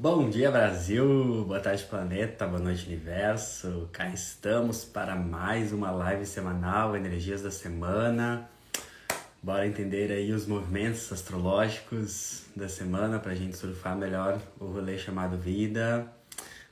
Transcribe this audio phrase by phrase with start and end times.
[0.00, 3.88] Bom dia Brasil, boa tarde planeta, boa noite universo.
[3.90, 8.48] Cá estamos para mais uma live semanal, energias da semana.
[9.42, 14.96] Bora entender aí os movimentos astrológicos da semana para a gente surfar melhor o rolê
[14.96, 16.06] chamado vida.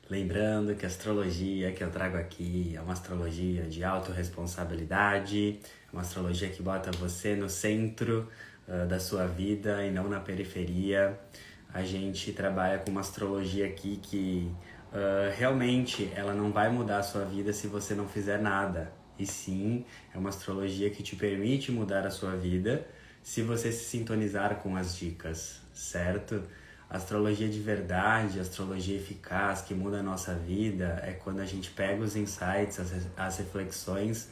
[0.08, 5.58] Lembrando que a astrologia que eu trago aqui é uma astrologia de autorresponsabilidade,
[5.88, 8.28] é uma astrologia que bota você no centro
[8.68, 11.18] uh, da sua vida e não na periferia
[11.72, 14.50] a gente trabalha com uma astrologia aqui que
[14.92, 18.92] uh, realmente ela não vai mudar a sua vida se você não fizer nada.
[19.18, 22.86] E sim, é uma astrologia que te permite mudar a sua vida
[23.22, 26.42] se você se sintonizar com as dicas, certo?
[26.88, 32.04] Astrologia de verdade, astrologia eficaz que muda a nossa vida é quando a gente pega
[32.04, 34.28] os insights, as, as reflexões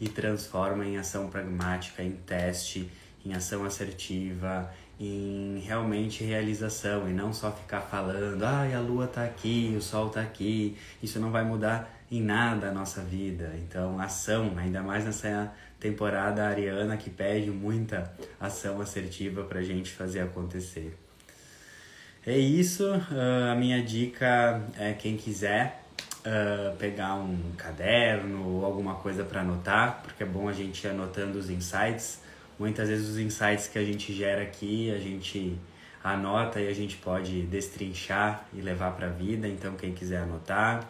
[0.00, 2.90] e transforma em ação pragmática, em teste,
[3.24, 9.06] em ação assertiva, em realmente realização e não só ficar falando, ai, ah, a lua
[9.06, 13.50] tá aqui, o sol tá aqui, isso não vai mudar em nada a nossa vida.
[13.56, 20.20] Então, ação, ainda mais nessa temporada ariana que pede muita ação assertiva pra gente fazer
[20.20, 20.94] acontecer.
[22.26, 25.82] É isso, uh, a minha dica é quem quiser
[26.18, 30.90] uh, pegar um caderno ou alguma coisa para anotar, porque é bom a gente ir
[30.90, 32.20] anotando os insights
[32.60, 35.58] Muitas vezes os insights que a gente gera aqui, a gente
[36.04, 40.86] anota e a gente pode destrinchar e levar para a vida, então quem quiser anotar.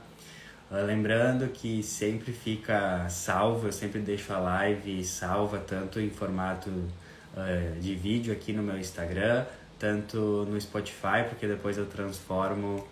[0.68, 6.70] Ah, lembrando que sempre fica salvo, eu sempre deixo a live salva tanto em formato
[6.70, 9.46] uh, de vídeo aqui no meu Instagram,
[9.78, 10.16] tanto
[10.50, 12.84] no Spotify, porque depois eu transformo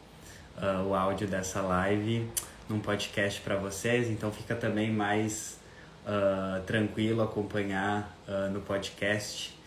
[0.57, 2.31] uh, o áudio dessa live
[2.69, 5.59] num podcast para vocês, então fica também mais
[6.07, 9.59] uh, tranquilo acompanhar uh, no podcast.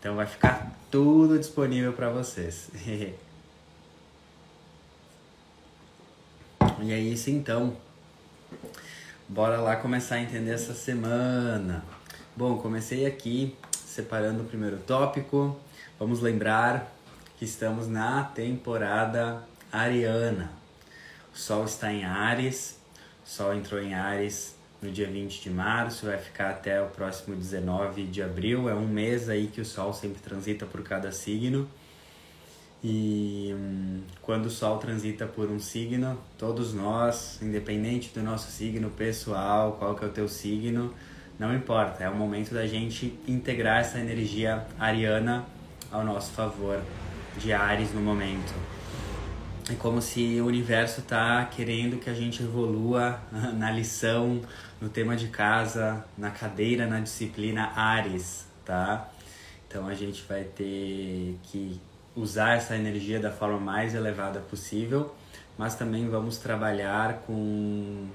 [0.00, 2.70] Então vai ficar tudo disponível para vocês.
[6.82, 7.76] e é isso então.
[9.28, 11.84] Bora lá começar a entender essa semana.
[12.34, 15.58] Bom, comecei aqui separando o primeiro tópico.
[15.98, 16.92] Vamos lembrar
[17.38, 20.50] que estamos na temporada ariana.
[21.34, 22.78] O Sol está em Ares,
[23.24, 27.34] o Sol entrou em Ares no dia 20 de março, vai ficar até o próximo
[27.34, 28.68] 19 de abril.
[28.68, 31.68] É um mês aí que o Sol sempre transita por cada signo.
[32.84, 38.90] E hum, quando o Sol transita por um signo, todos nós, independente do nosso signo
[38.90, 40.94] pessoal, qual que é o teu signo,
[41.38, 42.04] não importa.
[42.04, 45.44] É o momento da gente integrar essa energia ariana
[45.90, 46.80] ao nosso favor,
[47.38, 48.54] de Ares no momento.
[49.68, 53.20] É como se o universo está querendo que a gente evolua
[53.58, 54.40] na lição,
[54.80, 59.10] no tema de casa, na cadeira, na disciplina Ares, tá?
[59.66, 61.80] Então a gente vai ter que
[62.14, 65.12] usar essa energia da forma mais elevada possível,
[65.58, 68.06] mas também vamos trabalhar com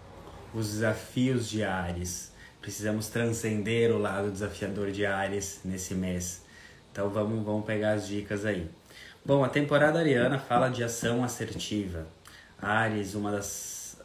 [0.53, 2.31] os desafios de Ares.
[2.61, 6.45] Precisamos transcender o lado desafiador de Ares nesse mês.
[6.93, 8.69] Então vamos, vamos pegar as dicas aí.
[9.23, 12.07] Bom, a temporada ariana fala de ação assertiva.
[12.59, 14.01] Ares, uma das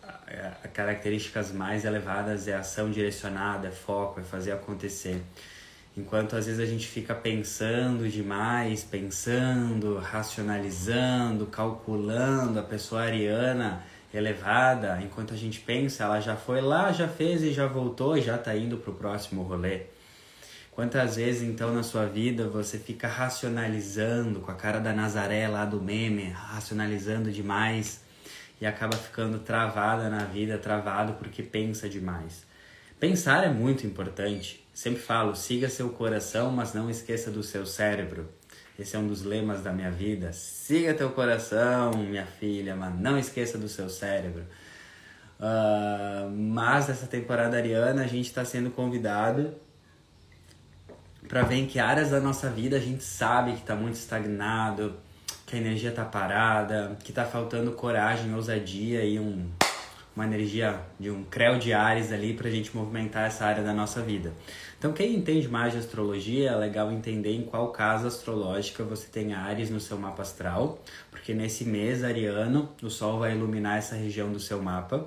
[0.74, 5.22] características mais elevadas é ação direcionada, é foco, é fazer acontecer.
[5.96, 15.00] Enquanto às vezes a gente fica pensando demais, pensando, racionalizando, calculando, a pessoa ariana elevada,
[15.02, 18.54] enquanto a gente pensa, ela já foi lá, já fez e já voltou, já está
[18.54, 19.95] indo para o próximo rolê.
[20.76, 25.64] Quantas vezes então na sua vida você fica racionalizando com a cara da Nazaré lá
[25.64, 28.02] do meme, racionalizando demais
[28.60, 32.44] e acaba ficando travada na vida, travado porque pensa demais.
[33.00, 34.66] Pensar é muito importante.
[34.74, 38.28] Sempre falo, siga seu coração, mas não esqueça do seu cérebro.
[38.78, 40.30] Esse é um dos lemas da minha vida.
[40.34, 44.44] Siga teu coração, minha filha, mas não esqueça do seu cérebro.
[45.40, 49.54] Uh, mas nessa temporada ariana a gente está sendo convidado
[51.28, 54.94] para ver em que áreas da nossa vida a gente sabe que está muito estagnado,
[55.46, 59.48] que a energia está parada, que está faltando coragem, ousadia e um,
[60.14, 63.72] uma energia de um creu de Ares ali para a gente movimentar essa área da
[63.72, 64.32] nossa vida.
[64.78, 69.34] Então, quem entende mais de astrologia, é legal entender em qual casa astrológica você tem
[69.34, 74.32] Ares no seu mapa astral, porque nesse mês ariano o Sol vai iluminar essa região
[74.32, 75.06] do seu mapa.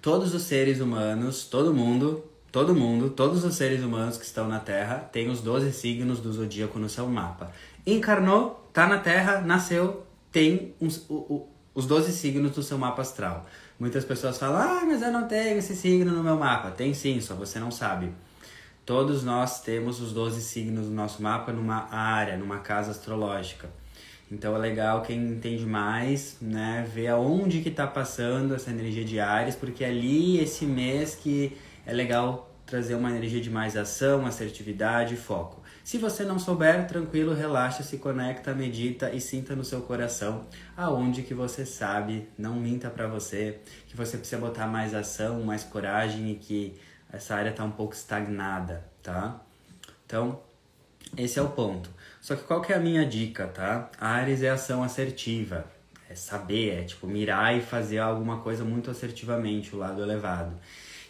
[0.00, 4.58] Todos os seres humanos, todo mundo Todo mundo, todos os seres humanos que estão na
[4.58, 7.52] Terra, têm os 12 signos do zodíaco no seu mapa.
[7.86, 13.02] Encarnou, tá na Terra, nasceu, tem uns, o, o, os 12 signos do seu mapa
[13.02, 13.46] astral.
[13.78, 16.70] Muitas pessoas falam, ah, mas eu não tenho esse signo no meu mapa.
[16.70, 18.10] Tem sim, só você não sabe.
[18.86, 23.68] Todos nós temos os 12 signos do nosso mapa numa área, numa casa astrológica.
[24.30, 29.20] Então é legal quem entende mais, né, ver aonde que tá passando essa energia de
[29.20, 31.56] Ares, porque é ali esse mês que
[31.86, 35.62] é legal trazer uma energia de mais ação, assertividade e foco.
[35.84, 40.44] Se você não souber, tranquilo, relaxa, se conecta, medita e sinta no seu coração
[40.76, 45.62] aonde que você sabe, não minta para você, que você precisa botar mais ação, mais
[45.62, 46.74] coragem e que
[47.12, 49.40] essa área tá um pouco estagnada, tá?
[50.04, 50.40] Então,
[51.16, 51.88] esse é o ponto.
[52.20, 53.88] Só que qual que é a minha dica, tá?
[54.00, 55.64] Ares é ação assertiva.
[56.10, 60.52] É saber, é tipo mirar e fazer alguma coisa muito assertivamente, o lado elevado.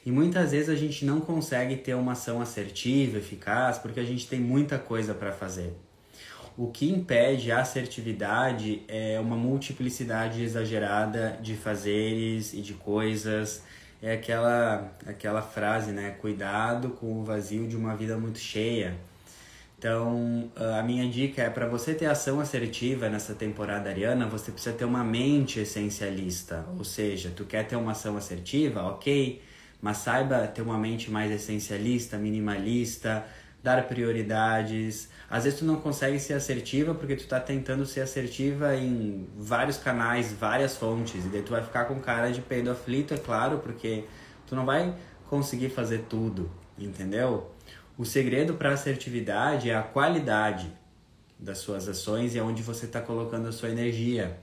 [0.06, 4.28] E muitas vezes a gente não consegue ter uma ação assertiva, eficaz, porque a gente
[4.28, 5.74] tem muita coisa para fazer.
[6.56, 13.64] O que impede a assertividade é uma multiplicidade exagerada de fazeres e de coisas.
[14.00, 16.12] É aquela, aquela frase, né?
[16.20, 18.96] Cuidado com o vazio de uma vida muito cheia.
[19.76, 24.74] Então, a minha dica é para você ter ação assertiva nessa temporada ariana, você precisa
[24.74, 26.64] ter uma mente essencialista.
[26.78, 29.42] Ou seja, tu quer ter uma ação assertiva, ok,
[29.81, 33.25] mas saiba ter uma mente mais essencialista, minimalista,
[33.62, 35.08] dar prioridades.
[35.28, 39.76] Às vezes tu não consegue ser assertiva porque tu tá tentando ser assertiva em vários
[39.76, 43.58] canais, várias fontes, e daí tu vai ficar com cara de peido aflito, é claro,
[43.58, 44.05] porque
[44.46, 44.94] tu não vai
[45.28, 47.50] conseguir fazer tudo, entendeu?
[47.99, 50.70] O segredo para assertividade é a qualidade
[51.38, 54.38] das suas ações e é onde você está colocando a sua energia.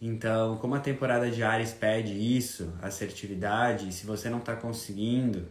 [0.00, 5.46] Então, como a temporada de Ares pede isso, assertividade, se você não está conseguindo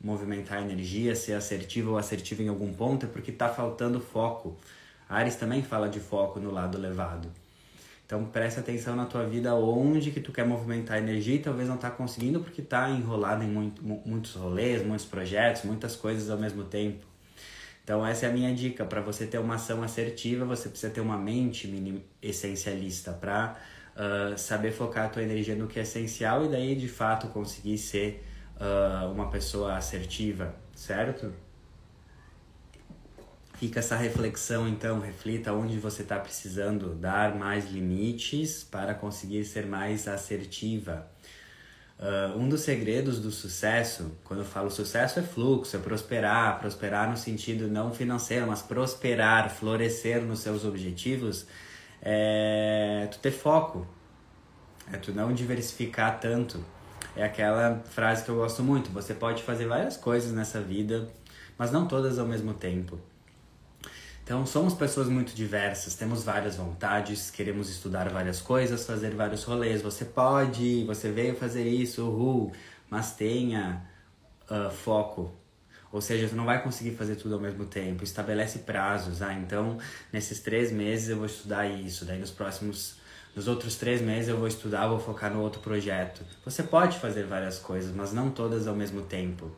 [0.00, 4.56] movimentar a energia, ser assertivo ou assertivo em algum ponto, é porque está faltando foco.
[5.08, 7.30] Ares também fala de foco no lado elevado.
[8.06, 11.68] Então preste atenção na tua vida onde que tu quer movimentar a energia e talvez
[11.68, 16.38] não está conseguindo porque está enrolado em muito, muitos rolês, muitos projetos, muitas coisas ao
[16.38, 17.06] mesmo tempo.
[17.84, 21.00] Então essa é a minha dica, para você ter uma ação assertiva, você precisa ter
[21.00, 23.56] uma mente essencialista para
[23.96, 27.78] uh, saber focar a tua energia no que é essencial e daí de fato conseguir
[27.78, 28.24] ser
[28.56, 31.32] uh, uma pessoa assertiva, certo?
[33.60, 39.66] Fica essa reflexão, então, reflita onde você está precisando dar mais limites para conseguir ser
[39.66, 41.06] mais assertiva.
[41.98, 47.10] Uh, um dos segredos do sucesso, quando eu falo sucesso, é fluxo, é prosperar, prosperar
[47.10, 51.44] no sentido não financeiro, mas prosperar, florescer nos seus objetivos,
[52.02, 53.86] é tu ter foco,
[54.92, 56.64] é tu não diversificar tanto.
[57.16, 61.08] É aquela frase que eu gosto muito: você pode fazer várias coisas nessa vida,
[61.58, 62.98] mas não todas ao mesmo tempo.
[64.30, 69.82] Então, somos pessoas muito diversas, temos várias vontades, queremos estudar várias coisas, fazer vários rolês.
[69.82, 72.52] Você pode, você veio fazer isso, uhul,
[72.88, 73.82] mas tenha
[74.48, 75.32] uh, foco.
[75.92, 78.04] Ou seja, você não vai conseguir fazer tudo ao mesmo tempo.
[78.04, 79.22] Estabelece prazos.
[79.22, 79.78] Ah, então,
[80.12, 82.04] nesses três meses eu vou estudar isso.
[82.04, 83.00] Daí, nos próximos
[83.34, 86.22] nos outros três meses eu vou estudar, vou focar no outro projeto.
[86.44, 89.50] Você pode fazer várias coisas, mas não todas ao mesmo tempo.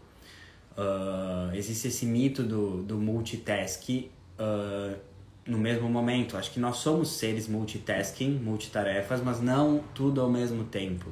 [0.76, 4.98] Uh, existe esse mito do, do multitask uh,
[5.46, 6.36] no mesmo momento.
[6.36, 11.10] Acho que nós somos seres multitasking, multitarefas, mas não tudo ao mesmo tempo.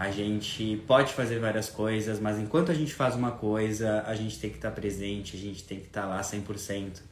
[0.00, 4.38] A gente pode fazer várias coisas, mas enquanto a gente faz uma coisa, a gente
[4.38, 7.02] tem que estar presente, a gente tem que estar lá 100%.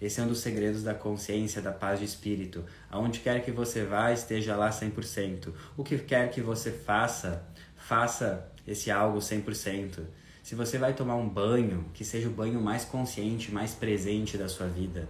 [0.00, 2.64] Esse é um dos segredos da consciência, da paz de espírito.
[2.90, 5.52] Aonde quer que você vá, esteja lá 100%.
[5.76, 7.44] O que quer que você faça,
[7.76, 10.00] faça esse algo 100%.
[10.42, 14.48] Se você vai tomar um banho, que seja o banho mais consciente, mais presente da
[14.48, 15.06] sua vida.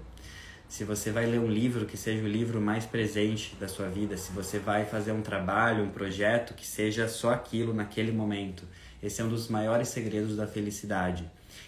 [0.68, 4.18] Se você vai ler um livro, que seja o livro mais presente da sua vida.
[4.18, 8.64] Se você vai fazer um trabalho, um projeto, que seja só aquilo naquele momento.
[9.02, 11.24] Esse é um dos maiores segredos da felicidade,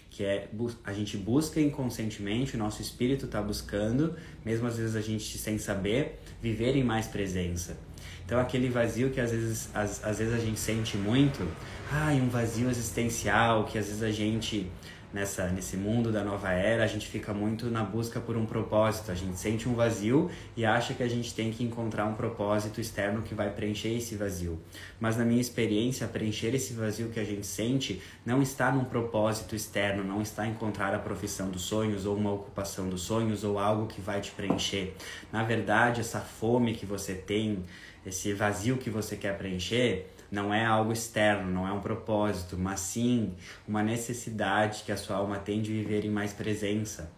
[0.09, 0.49] que é
[0.83, 4.15] a gente busca inconscientemente, o nosso espírito está buscando,
[4.45, 7.77] mesmo às vezes a gente sem saber, viver em mais presença.
[8.25, 11.47] Então aquele vazio que às vezes, às, às vezes a gente sente muito,
[11.89, 14.69] ai, um vazio existencial que às vezes a gente
[15.13, 19.11] nessa nesse mundo da nova era, a gente fica muito na busca por um propósito.
[19.11, 22.79] A gente sente um vazio e acha que a gente tem que encontrar um propósito
[22.79, 24.59] externo que vai preencher esse vazio.
[24.99, 29.55] Mas na minha experiência, preencher esse vazio que a gente sente não está num propósito
[29.55, 33.87] externo, não está encontrar a profissão dos sonhos ou uma ocupação dos sonhos ou algo
[33.87, 34.95] que vai te preencher.
[35.31, 37.63] Na verdade, essa fome que você tem
[38.05, 42.79] esse vazio que você quer preencher não é algo externo, não é um propósito, mas
[42.79, 43.33] sim
[43.67, 47.11] uma necessidade que a sua alma tem de viver em mais presença,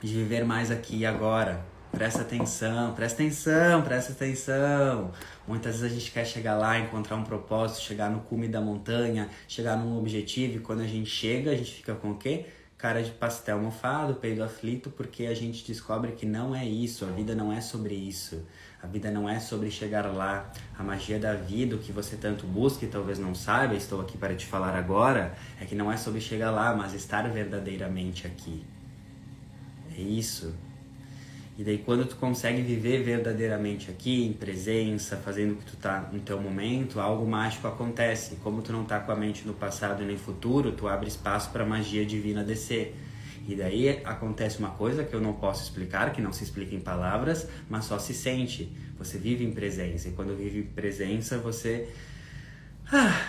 [0.00, 1.60] de viver mais aqui e agora.
[1.90, 5.10] Presta atenção, presta atenção, presta atenção.
[5.48, 9.28] Muitas vezes a gente quer chegar lá, encontrar um propósito, chegar no cume da montanha,
[9.48, 12.46] chegar num objetivo e quando a gente chega, a gente fica com o quê?
[12.78, 17.08] cara de pastel mofado, peido aflito, porque a gente descobre que não é isso, a
[17.08, 18.44] vida não é sobre isso.
[18.86, 20.48] A vida não é sobre chegar lá.
[20.78, 24.16] A magia da vida, o que você tanto busca e talvez não saiba, estou aqui
[24.16, 28.64] para te falar agora, é que não é sobre chegar lá, mas estar verdadeiramente aqui.
[29.98, 30.54] É isso.
[31.58, 36.08] E daí quando tu consegue viver verdadeiramente aqui, em presença, fazendo o que tu tá
[36.12, 38.36] no teu momento, algo mágico acontece.
[38.36, 41.50] Como tu não tá com a mente no passado e nem futuro, tu abre espaço
[41.50, 42.94] para a magia divina descer.
[43.46, 46.80] E daí acontece uma coisa que eu não posso explicar, que não se explica em
[46.80, 48.76] palavras, mas só se sente.
[48.98, 50.08] Você vive em presença.
[50.08, 51.88] E quando vive em presença, você.
[52.92, 53.20] Ah,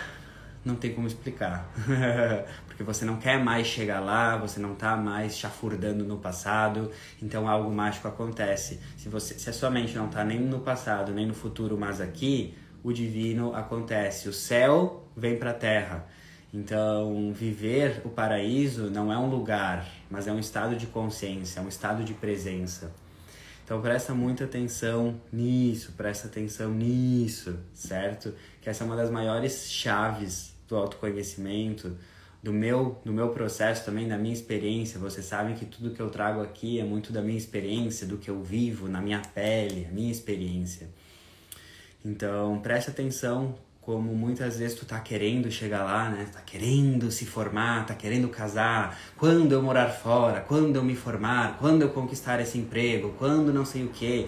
[0.64, 1.70] não tem como explicar.
[2.66, 6.90] Porque você não quer mais chegar lá, você não tá mais chafurdando no passado,
[7.22, 8.80] então algo mágico acontece.
[8.96, 12.00] Se, você, se a sua mente não tá nem no passado, nem no futuro, mas
[12.00, 14.28] aqui, o divino acontece.
[14.28, 16.06] O céu vem para a terra.
[16.52, 21.62] Então, viver o paraíso não é um lugar, mas é um estado de consciência, é
[21.62, 22.92] um estado de presença.
[23.64, 28.34] Então, presta muita atenção nisso, presta atenção nisso, certo?
[28.62, 31.94] Que essa é uma das maiores chaves do autoconhecimento,
[32.42, 34.98] do meu, do meu processo também, da minha experiência.
[34.98, 38.30] Você sabe que tudo que eu trago aqui é muito da minha experiência, do que
[38.30, 40.88] eu vivo na minha pele, a minha experiência.
[42.02, 43.54] Então, preste atenção
[43.88, 46.26] como muitas vezes tu tá querendo chegar lá, né?
[46.30, 48.94] Tá querendo se formar, tá querendo casar.
[49.16, 53.64] Quando eu morar fora, quando eu me formar, quando eu conquistar esse emprego, quando não
[53.64, 54.26] sei o quê.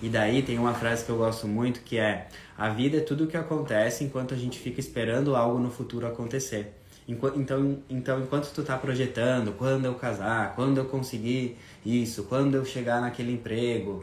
[0.00, 2.26] E daí tem uma frase que eu gosto muito que é:
[2.56, 6.06] a vida é tudo o que acontece enquanto a gente fica esperando algo no futuro
[6.06, 6.72] acontecer.
[7.06, 12.64] Então, então enquanto tu tá projetando, quando eu casar, quando eu conseguir isso, quando eu
[12.64, 14.02] chegar naquele emprego,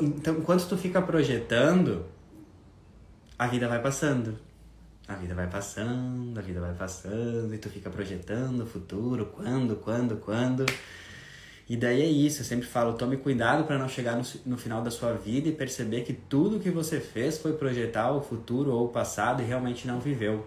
[0.00, 2.04] então enquanto tu fica projetando,
[3.44, 4.38] a vida vai passando.
[5.06, 9.76] A vida vai passando, a vida vai passando, e tu fica projetando o futuro, quando,
[9.76, 10.64] quando, quando.
[11.68, 14.82] E daí é isso, eu sempre falo, tome cuidado para não chegar no, no final
[14.82, 18.86] da sua vida e perceber que tudo que você fez foi projetar o futuro ou
[18.86, 20.46] o passado e realmente não viveu.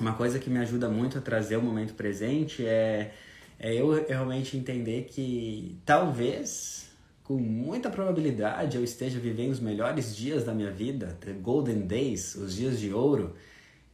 [0.00, 3.12] Uma coisa que me ajuda muito a trazer o momento presente é,
[3.60, 6.87] é eu realmente entender que talvez,
[7.28, 12.34] com muita probabilidade, eu esteja vivendo os melhores dias da minha vida, the golden days,
[12.34, 13.34] os dias de ouro,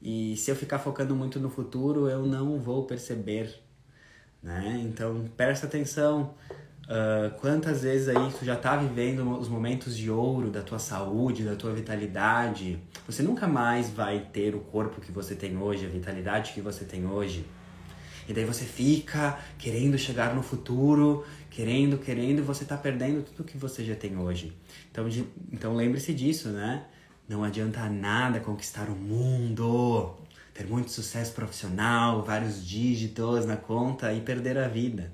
[0.01, 3.63] e se eu ficar focando muito no futuro, eu não vou perceber
[4.45, 4.79] né?
[4.85, 6.35] Então presta atenção.
[6.85, 11.43] Uh, quantas vezes aí tu já tá vivendo os momentos de ouro da tua saúde,
[11.43, 12.79] da tua vitalidade?
[13.07, 16.85] Você nunca mais vai ter o corpo que você tem hoje, a vitalidade que você
[16.85, 17.47] tem hoje.
[18.29, 23.57] E daí você fica querendo chegar no futuro, querendo, querendo, você tá perdendo tudo que
[23.57, 24.53] você já tem hoje.
[24.91, 25.07] Então,
[25.53, 26.85] então lembre-se disso, né?
[27.29, 30.17] Não adianta nada conquistar o mundo
[30.53, 35.13] ter muito sucesso profissional, vários dígitos na conta e perder a vida.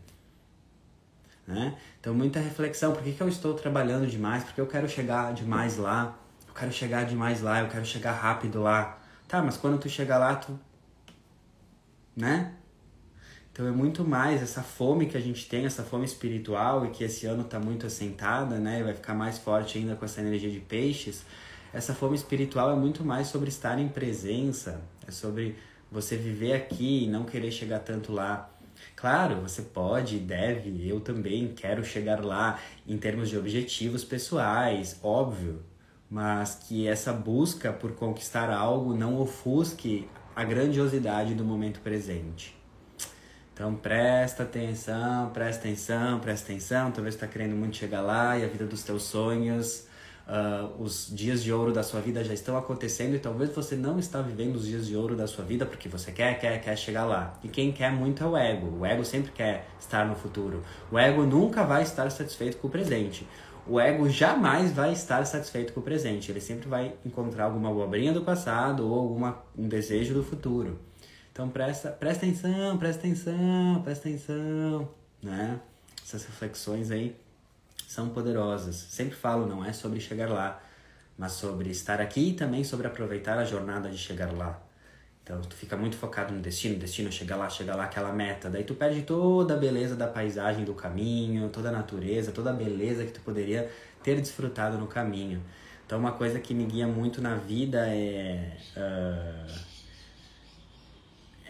[1.47, 1.76] Né?
[1.99, 4.44] Então, muita reflexão: por que, que eu estou trabalhando demais?
[4.44, 6.16] Porque eu quero chegar demais lá.
[6.47, 8.99] Eu quero chegar demais lá, eu quero chegar rápido lá.
[9.26, 10.59] Tá, mas quando tu chegar lá, tu.
[12.16, 12.54] Né?
[13.61, 17.05] Então é muito mais essa fome que a gente tem, essa fome espiritual e que
[17.05, 18.81] esse ano está muito assentada, né?
[18.81, 21.26] E vai ficar mais forte ainda com essa energia de peixes.
[21.71, 25.57] Essa fome espiritual é muito mais sobre estar em presença, é sobre
[25.93, 28.50] você viver aqui e não querer chegar tanto lá.
[28.97, 35.62] Claro, você pode, deve, eu também quero chegar lá em termos de objetivos pessoais, óbvio,
[36.09, 42.59] mas que essa busca por conquistar algo não ofusque a grandiosidade do momento presente.
[43.52, 46.90] Então presta atenção, presta atenção, presta atenção.
[46.90, 49.88] Talvez está querendo muito chegar lá e a vida dos teus sonhos
[50.30, 53.99] Uh, os dias de ouro da sua vida já estão acontecendo e talvez você não
[53.99, 57.04] está vivendo os dias de ouro da sua vida porque você quer, quer, quer chegar
[57.04, 57.35] lá.
[57.42, 58.78] E quem quer muito é o ego.
[58.78, 60.62] O ego sempre quer estar no futuro.
[60.88, 63.26] O ego nunca vai estar satisfeito com o presente.
[63.66, 66.30] O ego jamais vai estar satisfeito com o presente.
[66.30, 70.78] Ele sempre vai encontrar alguma abobrinha do passado ou alguma, um desejo do futuro.
[71.40, 74.90] Então presta, presta atenção, presta atenção, presta atenção,
[75.23, 75.59] né?
[76.04, 77.16] Essas reflexões aí
[77.88, 78.76] são poderosas.
[78.76, 80.62] Sempre falo, não é sobre chegar lá,
[81.16, 84.61] mas sobre estar aqui e também sobre aproveitar a jornada de chegar lá.
[85.23, 88.50] Então tu fica muito focado no destino, destino chegar lá, chegar lá, aquela meta.
[88.50, 92.52] Daí tu perde toda a beleza da paisagem do caminho, toda a natureza, toda a
[92.52, 93.70] beleza que tu poderia
[94.02, 95.42] ter desfrutado no caminho.
[95.87, 99.70] Então uma coisa que me guia muito na vida é uh,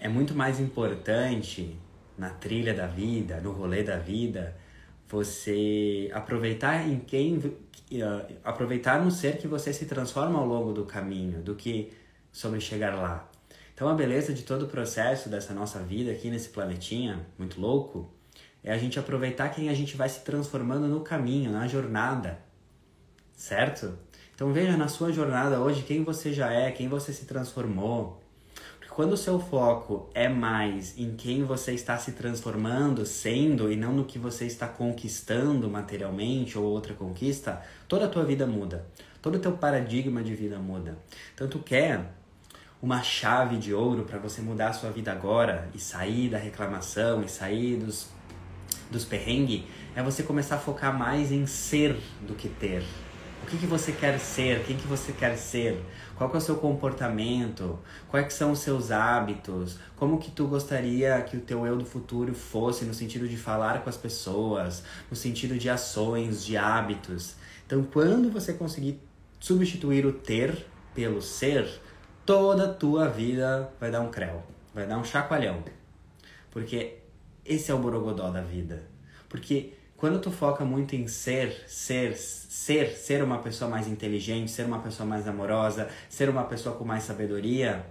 [0.01, 1.79] é muito mais importante
[2.17, 4.57] na trilha da vida, no rolê da vida,
[5.07, 10.85] você aproveitar em quem uh, aproveitar no ser que você se transforma ao longo do
[10.85, 11.93] caminho do que
[12.33, 13.29] sobre chegar lá
[13.75, 18.11] Então a beleza de todo o processo dessa nossa vida aqui nesse planetinha muito louco
[18.63, 22.39] é a gente aproveitar quem a gente vai se transformando no caminho, na jornada.
[23.35, 23.99] Certo?
[24.35, 28.23] Então veja na sua jornada hoje quem você já é, quem você se transformou.
[29.01, 33.95] Quando o seu foco é mais em quem você está se transformando, sendo, e não
[33.95, 38.85] no que você está conquistando materialmente ou outra conquista, toda a tua vida muda.
[39.23, 40.99] Todo o teu paradigma de vida muda.
[41.35, 42.13] Então tu quer
[42.83, 47.23] uma chave de ouro para você mudar a sua vida agora e sair da reclamação
[47.23, 48.11] e sair dos,
[48.91, 49.63] dos perrengues,
[49.97, 52.85] é você começar a focar mais em ser do que ter.
[53.43, 54.65] O que, que você quer ser?
[54.65, 55.83] Quem que você quer ser?
[56.17, 57.79] Qual que é o seu comportamento?
[58.09, 59.79] Quais são os seus hábitos?
[59.97, 63.83] Como que tu gostaria que o teu eu do futuro fosse no sentido de falar
[63.83, 67.35] com as pessoas, no sentido de ações, de hábitos?
[67.67, 69.01] Então, quando você conseguir
[69.41, 71.67] substituir o ter pelo ser,
[72.27, 74.43] toda a tua vida vai dar um creu,
[74.75, 75.65] vai dar um chacoalhão.
[76.51, 76.99] Porque
[77.45, 78.83] esse é o borogodó da vida.
[79.29, 84.65] Porque quando tu foca muito em ser, ser, ser, ser uma pessoa mais inteligente, ser
[84.65, 87.85] uma pessoa mais amorosa, ser uma pessoa com mais sabedoria,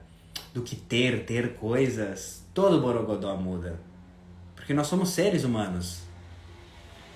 [0.52, 3.80] do que ter, ter coisas, todo borogodó muda.
[4.56, 6.00] Porque nós somos seres humanos.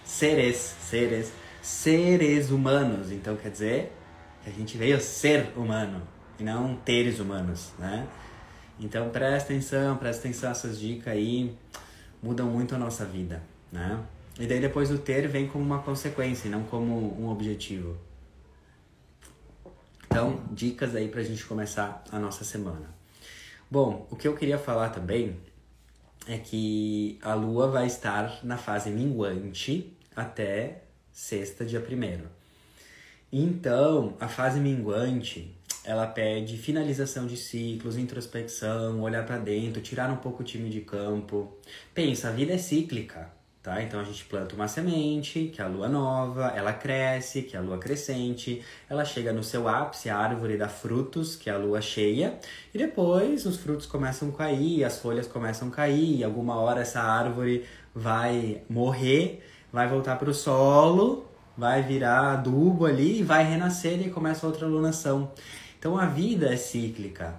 [0.05, 3.11] Seres, seres, seres humanos.
[3.11, 3.91] Então quer dizer
[4.43, 6.03] que a gente veio ser humano
[6.37, 8.07] e não teres humanos, né?
[8.79, 11.57] Então presta atenção, presta atenção essas dicas aí,
[12.21, 13.99] mudam muito a nossa vida, né?
[14.39, 17.97] E daí depois o ter vem como uma consequência, não como um objetivo.
[20.05, 22.93] Então, dicas aí pra gente começar a nossa semana.
[23.69, 25.37] Bom, o que eu queria falar também
[26.27, 32.27] é que a lua vai estar na fase minguante até sexta, dia primeiro.
[33.31, 40.17] Então, a fase minguante ela pede finalização de ciclos, introspecção, olhar para dentro, tirar um
[40.17, 41.57] pouco o time de campo.
[41.93, 43.31] Pensa, a vida é cíclica,
[43.63, 43.81] tá?
[43.81, 47.59] Então a gente planta uma semente, que é a lua nova, ela cresce, que é
[47.59, 51.57] a lua crescente, ela chega no seu ápice, a árvore dá frutos, que é a
[51.57, 52.37] lua cheia,
[52.73, 56.81] e depois os frutos começam a cair, as folhas começam a cair, e alguma hora
[56.81, 61.25] essa árvore vai morrer, vai voltar para o solo,
[61.57, 65.31] vai virar adubo ali e vai renascer e começa outra lunação.
[65.79, 67.35] Então a vida é cíclica.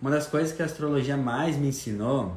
[0.00, 2.36] Uma das coisas que a astrologia mais me ensinou,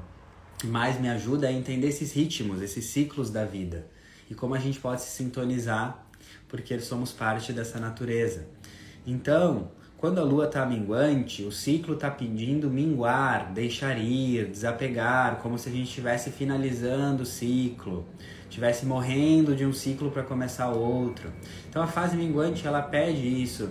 [0.66, 3.86] mais me ajuda é entender esses ritmos, esses ciclos da vida
[4.30, 6.06] e como a gente pode se sintonizar,
[6.48, 8.46] porque somos parte dessa natureza.
[9.06, 15.58] Então, quando a lua está minguante, o ciclo está pedindo minguar, deixar ir, desapegar, como
[15.58, 18.06] se a gente estivesse finalizando o ciclo,
[18.50, 21.32] estivesse morrendo de um ciclo para começar outro.
[21.70, 23.70] Então a fase minguante ela pede isso,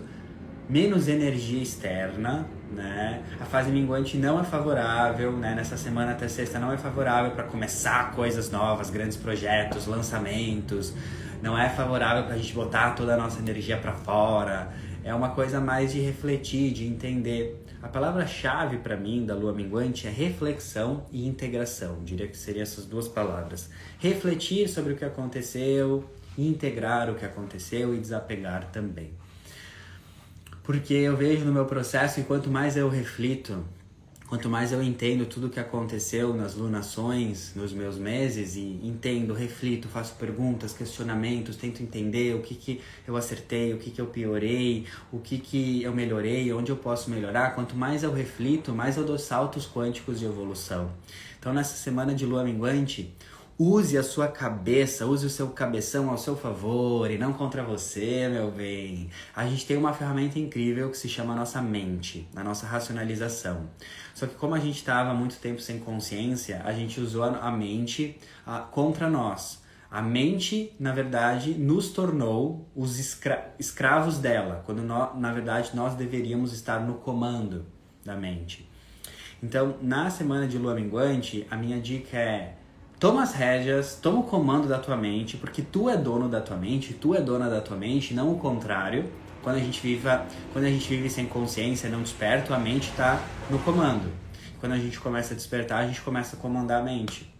[0.68, 3.22] menos energia externa, né?
[3.40, 5.54] A fase minguante não é favorável, né?
[5.54, 10.92] Nessa semana até sexta não é favorável para começar coisas novas, grandes projetos, lançamentos.
[11.42, 14.72] Não é favorável para a gente botar toda a nossa energia para fora.
[15.04, 17.62] É uma coisa mais de refletir, de entender.
[17.82, 21.98] A palavra-chave para mim da lua minguante é reflexão e integração.
[22.04, 23.70] Diria que seriam essas duas palavras.
[23.98, 26.04] Refletir sobre o que aconteceu,
[26.36, 29.12] integrar o que aconteceu e desapegar também.
[30.66, 33.64] Porque eu vejo no meu processo e quanto mais eu reflito,
[34.26, 39.32] quanto mais eu entendo tudo o que aconteceu nas lunações, nos meus meses, e entendo,
[39.32, 44.06] reflito, faço perguntas, questionamentos, tento entender o que, que eu acertei, o que, que eu
[44.06, 48.96] piorei, o que, que eu melhorei, onde eu posso melhorar, quanto mais eu reflito, mais
[48.96, 50.90] eu dou saltos quânticos de evolução.
[51.38, 53.14] Então, nessa semana de lua minguante,
[53.58, 58.28] Use a sua cabeça, use o seu cabeção ao seu favor e não contra você,
[58.28, 59.08] meu bem.
[59.34, 63.70] A gente tem uma ferramenta incrível que se chama nossa mente, a nossa racionalização.
[64.14, 68.18] Só que como a gente estava muito tempo sem consciência, a gente usou a mente
[68.44, 69.62] a, contra nós.
[69.90, 76.52] A mente, na verdade, nos tornou os escra escravos dela, quando na verdade nós deveríamos
[76.52, 77.64] estar no comando
[78.04, 78.68] da mente.
[79.42, 82.56] Então, na semana de lua minguante, a minha dica é
[82.98, 86.56] Toma as rédeas, toma o comando da tua mente, porque tu é dono da tua
[86.56, 89.04] mente, tu é dona da tua mente, não o contrário.
[89.42, 90.08] Quando a gente vive,
[90.52, 94.10] quando a gente vive sem consciência, não desperto, a mente está no comando.
[94.58, 97.30] Quando a gente começa a despertar, a gente começa a comandar a mente.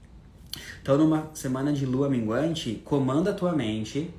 [0.82, 4.12] Então, numa semana de lua minguante, comanda a tua mente,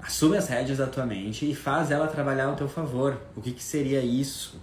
[0.00, 3.16] assume as rédeas da tua mente e faz ela trabalhar ao teu favor.
[3.36, 4.60] O que, que seria isso?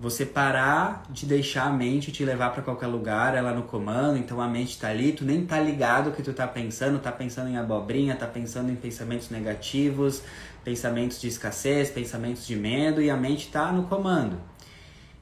[0.00, 4.40] Você parar de deixar a mente te levar para qualquer lugar, ela no comando, então
[4.40, 7.50] a mente tá ali, tu nem tá ligado o que tu tá pensando, tá pensando
[7.50, 10.22] em abobrinha, tá pensando em pensamentos negativos,
[10.62, 14.38] pensamentos de escassez, pensamentos de medo e a mente tá no comando.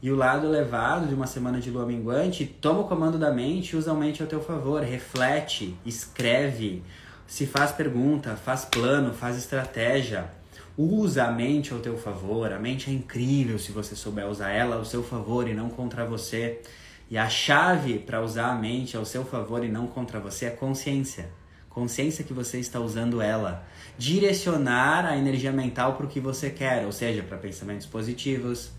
[0.02, 3.70] E o lado elevado de uma semana de lua minguante, toma o comando da mente
[3.70, 4.82] e usa a mente ao teu favor.
[4.82, 6.82] Reflete, escreve,
[7.26, 10.28] se faz pergunta, faz plano, faz estratégia.
[10.78, 12.52] Usa a mente ao teu favor.
[12.52, 16.04] A mente é incrível se você souber usar ela ao seu favor e não contra
[16.04, 16.60] você.
[17.10, 20.50] E a chave para usar a mente ao seu favor e não contra você é
[20.50, 21.30] consciência.
[21.70, 23.66] Consciência que você está usando ela.
[23.96, 28.70] Direcionar a energia mental para o que você quer, ou seja, para pensamentos positivos,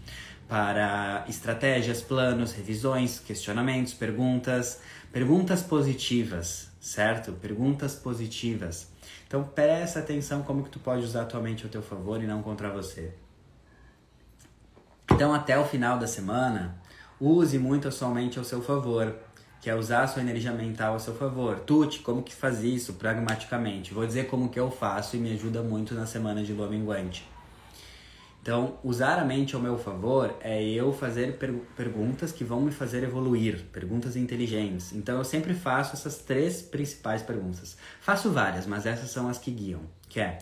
[0.47, 4.81] para estratégias, planos, revisões, questionamentos, perguntas,
[5.11, 7.31] perguntas positivas, certo?
[7.33, 8.87] Perguntas positivas.
[9.27, 12.25] Então presta atenção como que tu pode usar a tua mente ao teu favor e
[12.25, 13.13] não contra você.
[15.11, 16.81] Então até o final da semana,
[17.19, 19.13] use muito a sua mente ao seu favor,
[19.59, 21.59] que é usar a sua energia mental ao seu favor.
[21.59, 23.93] Tuti, como que faz isso pragmaticamente?
[23.93, 27.27] Vou dizer como que eu faço e me ajuda muito na semana de lua minguante.
[28.47, 32.71] Então, usar a mente ao meu favor é eu fazer per perguntas que vão me
[32.71, 34.93] fazer evoluir, perguntas inteligentes.
[34.93, 37.75] Então, eu sempre faço essas três principais perguntas.
[37.99, 40.39] Faço várias, mas essas são as que guiam, que é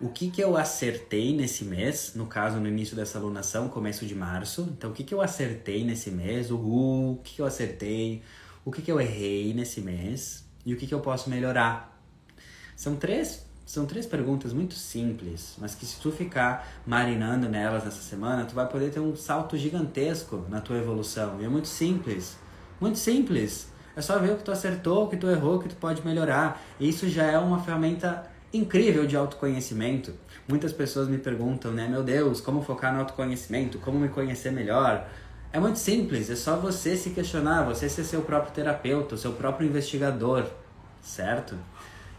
[0.00, 4.14] o que, que eu acertei nesse mês, no caso, no início dessa alunação, começo de
[4.14, 4.68] março.
[4.70, 8.22] Então, o que, que eu acertei nesse mês, uhul, o que, que eu acertei,
[8.64, 12.00] o que, que eu errei nesse mês e o que, que eu posso melhorar.
[12.76, 18.02] São três são três perguntas muito simples, mas que se tu ficar marinando nelas nessa
[18.02, 21.40] semana, tu vai poder ter um salto gigantesco na tua evolução.
[21.40, 22.36] E é muito simples.
[22.80, 23.68] Muito simples.
[23.94, 26.04] É só ver o que tu acertou, o que tu errou, o que tu pode
[26.04, 26.60] melhorar.
[26.80, 30.14] E isso já é uma ferramenta incrível de autoconhecimento.
[30.48, 35.08] Muitas pessoas me perguntam, né, meu Deus, como focar no autoconhecimento, como me conhecer melhor?
[35.52, 39.68] É muito simples, é só você se questionar, você ser seu próprio terapeuta, seu próprio
[39.68, 40.44] investigador,
[41.00, 41.54] certo?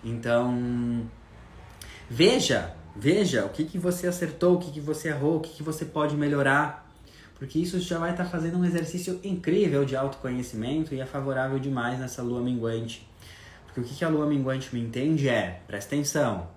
[0.02, 1.06] Então,
[2.13, 5.63] Veja, veja o que, que você acertou, o que, que você errou, o que, que
[5.63, 6.91] você pode melhorar.
[7.39, 11.58] Porque isso já vai estar tá fazendo um exercício incrível de autoconhecimento e é favorável
[11.58, 13.08] demais nessa lua minguante.
[13.65, 16.50] Porque o que, que a lua minguante me entende é, presta atenção,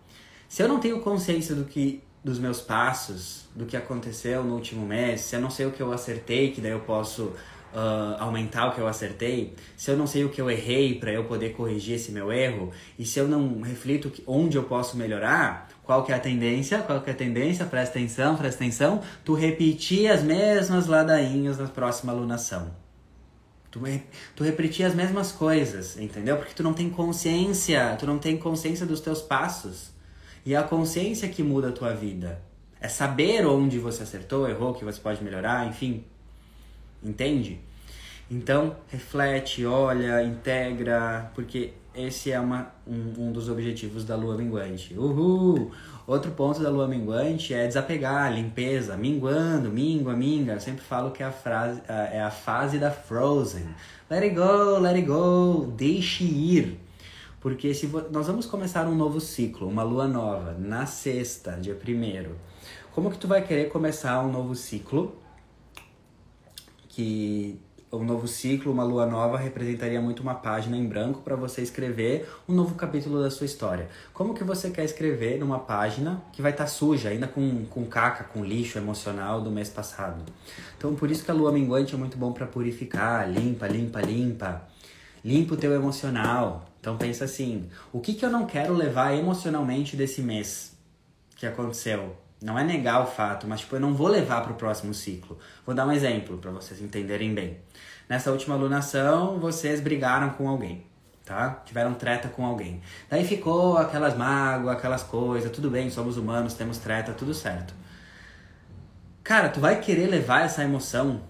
[0.49, 4.85] se eu não tenho consciência do que dos meus passos, do que aconteceu no último
[4.85, 7.33] mês, se eu não sei o que eu acertei, que daí eu posso
[7.75, 11.13] uh, aumentar o que eu acertei, se eu não sei o que eu errei para
[11.13, 15.69] eu poder corrigir esse meu erro, e se eu não reflito onde eu posso melhorar,
[15.83, 16.79] qual que é a tendência?
[16.79, 17.67] Qual que é a tendência?
[17.67, 19.03] Presta atenção, presta atenção.
[19.23, 22.75] Tu repetir as mesmas ladainhas na próxima alunação.
[23.71, 23.81] Tu,
[24.35, 26.37] tu repetir as mesmas coisas, entendeu?
[26.37, 29.93] Porque tu não tem consciência, tu não tem consciência dos teus passos.
[30.47, 32.41] E é a consciência que muda a tua vida.
[32.81, 36.05] É saber onde você acertou, errou, que você pode melhorar, enfim
[37.05, 37.61] entende?
[38.31, 44.95] Então, reflete, olha, integra, porque esse é uma, um, um dos objetivos da lua minguante.
[44.95, 45.71] Uhul!
[46.07, 50.55] Outro ponto da lua minguante é desapegar, limpeza, minguando, mingua, minga.
[50.55, 53.67] Eu sempre falo que é a, frase, é a fase da Frozen.
[54.11, 56.81] Let it go, let it go, deixe ir.
[57.41, 62.37] Porque se nós vamos começar um novo ciclo, uma lua nova, na sexta, dia primeiro.
[62.93, 65.15] Como que tu vai querer começar um novo ciclo
[66.95, 67.61] que
[67.93, 72.29] um novo ciclo, uma lua nova, representaria muito uma página em branco para você escrever
[72.49, 73.89] um novo capítulo da sua história.
[74.13, 77.85] Como que você quer escrever numa página que vai estar tá suja, ainda com, com
[77.87, 80.25] caca, com lixo emocional do mês passado?
[80.77, 84.63] Então, por isso que a lua minguante é muito bom para purificar, limpa, limpa, limpa.
[85.25, 86.67] Limpa o teu emocional.
[86.81, 90.77] Então, pensa assim: o que, que eu não quero levar emocionalmente desse mês
[91.37, 92.24] que aconteceu?
[92.45, 95.39] Não é negar o fato, mas tipo, eu não vou levar para o próximo ciclo.
[95.65, 97.57] Vou dar um exemplo para vocês entenderem bem.
[98.07, 100.85] Nessa última alunação, vocês brigaram com alguém,
[101.25, 101.63] tá?
[101.65, 102.83] Tiveram treta com alguém.
[103.09, 107.73] Daí ficou aquelas mágoas, aquelas coisas, tudo bem, somos humanos, temos treta, tudo certo.
[109.23, 111.23] Cara, tu vai querer levar essa emoção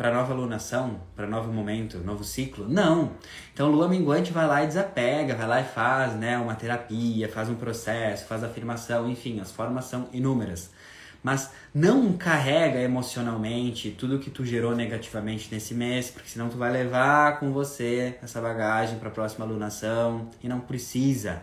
[0.00, 2.66] para nova alunação, para novo momento, novo ciclo?
[2.66, 3.12] Não.
[3.52, 7.50] Então, lua minguante vai lá e desapega, vai lá e faz, né, uma terapia, faz
[7.50, 10.70] um processo, faz afirmação, enfim, as formas são inúmeras.
[11.22, 16.72] Mas não carrega emocionalmente tudo que tu gerou negativamente nesse mês, porque senão tu vai
[16.72, 21.42] levar com você essa bagagem para a próxima alunação e não precisa.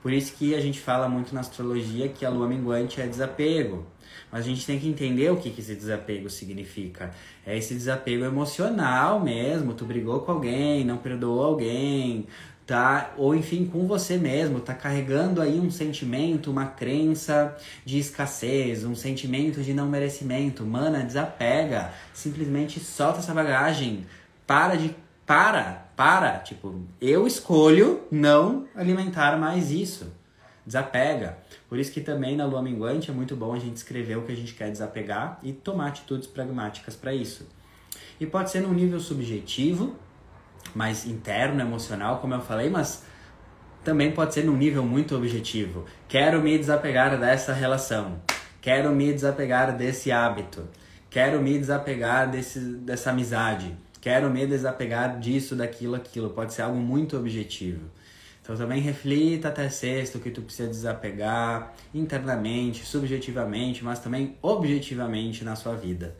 [0.00, 3.86] Por isso que a gente fala muito na astrologia que a lua minguante é desapego.
[4.30, 7.10] Mas a gente tem que entender o que, que esse desapego significa.
[7.46, 9.74] É esse desapego emocional mesmo.
[9.74, 12.26] Tu brigou com alguém, não perdoou alguém,
[12.66, 13.14] tá?
[13.16, 18.94] Ou enfim, com você mesmo, tá carregando aí um sentimento, uma crença de escassez, um
[18.94, 20.64] sentimento de não merecimento.
[20.64, 21.92] Mana, desapega.
[22.12, 24.06] Simplesmente solta essa bagagem.
[24.46, 24.94] Para de.
[25.24, 26.38] Para, para.
[26.38, 30.17] Tipo, eu escolho não alimentar mais isso.
[30.68, 31.38] Desapega.
[31.66, 34.32] Por isso que também na lua minguante é muito bom a gente escrever o que
[34.32, 37.48] a gente quer desapegar e tomar atitudes pragmáticas para isso.
[38.20, 39.96] E pode ser num nível subjetivo,
[40.74, 43.02] mais interno, emocional, como eu falei, mas
[43.82, 45.86] também pode ser num nível muito objetivo.
[46.06, 48.20] Quero me desapegar dessa relação.
[48.60, 50.68] Quero me desapegar desse hábito.
[51.08, 53.74] Quero me desapegar desse, dessa amizade.
[54.02, 56.28] Quero me desapegar disso, daquilo, aquilo.
[56.28, 57.88] Pode ser algo muito objetivo.
[58.48, 65.44] Então também reflita até sexta o que tu precisa desapegar internamente, subjetivamente, mas também objetivamente
[65.44, 66.16] na sua vida.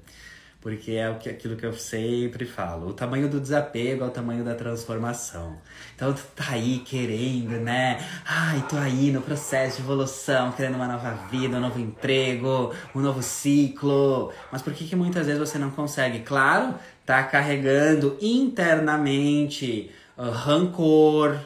[0.61, 2.89] Porque é aquilo que eu sempre falo.
[2.89, 5.57] O tamanho do desapego é o tamanho da transformação.
[5.97, 7.99] Então tu tá aí querendo, né?
[8.27, 13.01] Ai, tô aí no processo de evolução, querendo uma nova vida, um novo emprego, um
[13.01, 14.35] novo ciclo.
[14.53, 16.19] Mas por que, que muitas vezes você não consegue?
[16.19, 16.75] Claro,
[17.07, 21.39] tá carregando internamente uh, rancor,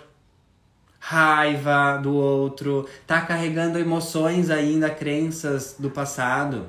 [1.04, 6.66] raiva do outro, tá carregando emoções ainda, crenças do passado.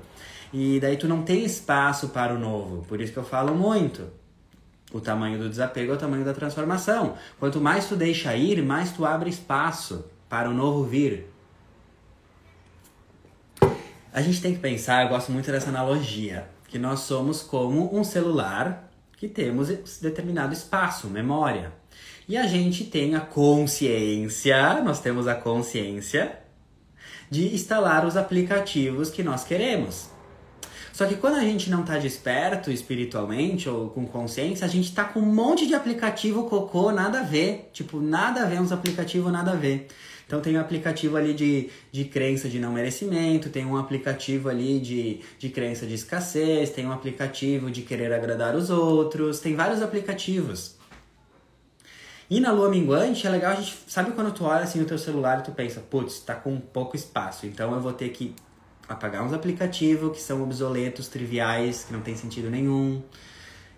[0.51, 2.83] E daí tu não tem espaço para o novo.
[2.87, 4.07] Por isso que eu falo muito.
[4.91, 7.15] O tamanho do desapego é o tamanho da transformação.
[7.39, 11.27] Quanto mais tu deixa ir, mais tu abre espaço para o novo vir.
[14.11, 18.03] A gente tem que pensar, eu gosto muito dessa analogia, que nós somos como um
[18.03, 19.69] celular que temos
[20.01, 21.71] determinado espaço, memória.
[22.27, 26.39] E a gente tem a consciência, nós temos a consciência
[27.29, 30.09] de instalar os aplicativos que nós queremos.
[30.93, 35.03] Só que quando a gente não está desperto espiritualmente ou com consciência, a gente está
[35.03, 37.71] com um monte de aplicativo cocô, nada a ver.
[37.73, 39.87] Tipo, nada a ver, uns aplicativos nada a ver.
[40.25, 44.79] Então tem um aplicativo ali de, de crença de não merecimento, tem um aplicativo ali
[44.79, 49.81] de, de crença de escassez, tem um aplicativo de querer agradar os outros, tem vários
[49.81, 50.75] aplicativos.
[52.29, 53.77] E na lua minguante é legal a gente.
[53.87, 56.95] Sabe quando tu olha assim no teu celular e tu pensa, putz, tá com pouco
[56.95, 58.33] espaço, então eu vou ter que
[58.87, 63.01] apagar uns aplicativos que são obsoletos, triviais, que não tem sentido nenhum.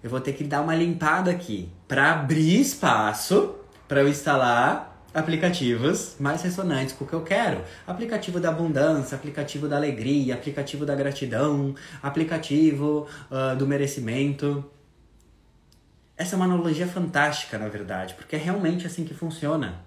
[0.03, 3.55] Eu vou ter que dar uma limpada aqui para abrir espaço
[3.87, 7.61] para eu instalar aplicativos mais ressonantes com o que eu quero.
[7.87, 14.63] Aplicativo da abundância, aplicativo da alegria, aplicativo da gratidão, aplicativo uh, do merecimento.
[16.17, 19.83] Essa é uma analogia fantástica, na verdade, porque é realmente assim que funciona.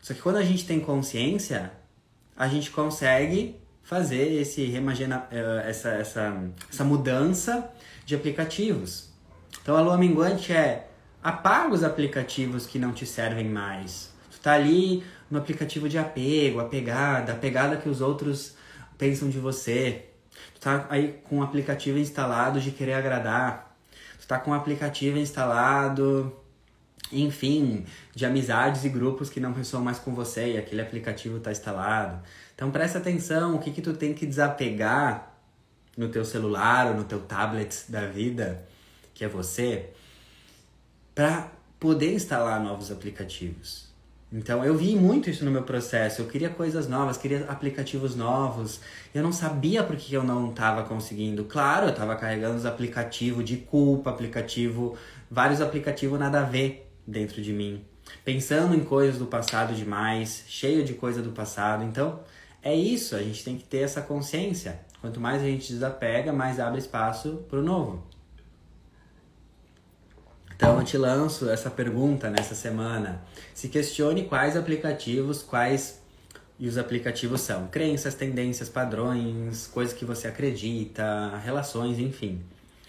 [0.00, 1.72] Só que quando a gente tem consciência,
[2.36, 7.70] a gente consegue fazer esse remagena, eh, essa, essa, essa mudança
[8.06, 9.12] de aplicativos.
[9.62, 10.88] Então a lua minguante é
[11.22, 14.12] apaga os aplicativos que não te servem mais.
[14.30, 18.54] Tu tá ali no aplicativo de apego, apegada, a pegada que os outros
[18.96, 20.06] pensam de você.
[20.54, 23.73] Tu tá aí com o aplicativo instalado de querer agradar
[24.24, 26.34] está com um aplicativo instalado,
[27.12, 27.84] enfim,
[28.14, 32.22] de amizades e grupos que não ressoam mais com você e aquele aplicativo está instalado.
[32.54, 35.30] Então presta atenção, o que que tu tem que desapegar
[35.96, 38.66] no teu celular ou no teu tablet da vida,
[39.12, 39.90] que é você,
[41.14, 43.93] para poder instalar novos aplicativos.
[44.36, 46.20] Então eu vi muito isso no meu processo.
[46.20, 48.80] Eu queria coisas novas, queria aplicativos novos.
[49.14, 51.44] Eu não sabia por que eu não estava conseguindo.
[51.44, 54.96] Claro, eu estava carregando os aplicativos de culpa, aplicativo,
[55.30, 57.84] vários aplicativos nada a ver dentro de mim.
[58.24, 61.84] Pensando em coisas do passado demais, cheio de coisa do passado.
[61.84, 62.18] Então,
[62.60, 64.80] é isso, a gente tem que ter essa consciência.
[65.00, 68.13] Quanto mais a gente desapega, mais abre espaço para o novo.
[70.56, 73.22] Então eu te lanço essa pergunta nessa semana.
[73.52, 76.02] Se questione quais aplicativos, quais
[76.58, 82.40] e os aplicativos são crenças, tendências, padrões, coisas que você acredita, relações, enfim.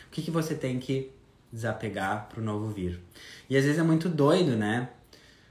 [0.08, 1.12] O que, que você tem que
[1.52, 3.00] desapegar para o novo vir?
[3.50, 4.90] E às vezes é muito doido, né?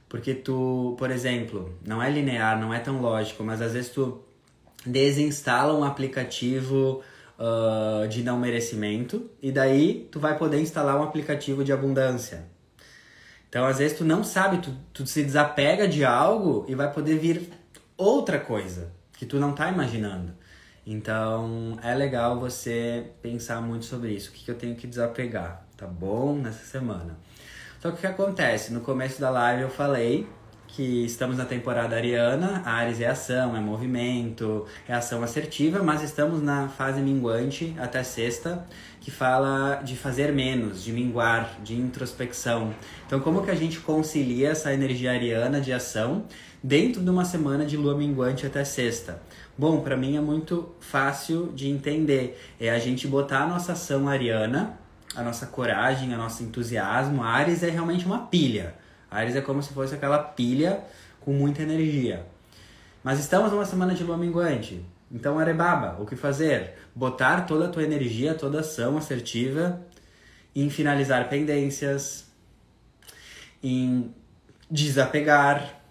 [0.07, 4.23] Porque tu, por exemplo, não é linear, não é tão lógico, mas às vezes tu
[4.85, 7.01] desinstala um aplicativo
[7.39, 12.45] uh, de não merecimento e daí tu vai poder instalar um aplicativo de abundância.
[13.49, 17.17] Então, às vezes tu não sabe, tu, tu se desapega de algo e vai poder
[17.17, 17.49] vir
[17.97, 20.33] outra coisa que tu não tá imaginando.
[20.85, 24.29] Então, é legal você pensar muito sobre isso.
[24.29, 26.35] O que, que eu tenho que desapegar, tá bom?
[26.35, 27.17] Nessa semana.
[27.79, 28.73] Só que o que acontece?
[28.73, 30.27] No começo da live eu falei
[30.75, 36.41] que estamos na temporada ariana, Ares é ação, é movimento, é ação assertiva, mas estamos
[36.41, 38.67] na fase minguante até sexta,
[38.99, 42.73] que fala de fazer menos, de minguar, de introspecção.
[43.07, 46.25] Então, como que a gente concilia essa energia ariana de ação
[46.61, 49.21] dentro de uma semana de lua minguante até sexta?
[49.57, 52.37] Bom, para mim é muito fácil de entender.
[52.59, 54.77] É a gente botar a nossa ação ariana,
[55.15, 57.23] a nossa coragem, a nosso entusiasmo.
[57.23, 60.83] Ares é realmente uma pilha Ares é como se fosse aquela pilha
[61.21, 62.25] com muita energia.
[63.03, 64.83] Mas estamos numa semana de lua minguante.
[65.11, 66.73] Então, Arebaba, o que fazer?
[66.93, 69.79] Botar toda a tua energia, toda ação assertiva
[70.55, 72.25] em finalizar pendências,
[73.61, 74.13] em
[74.69, 75.81] desapegar.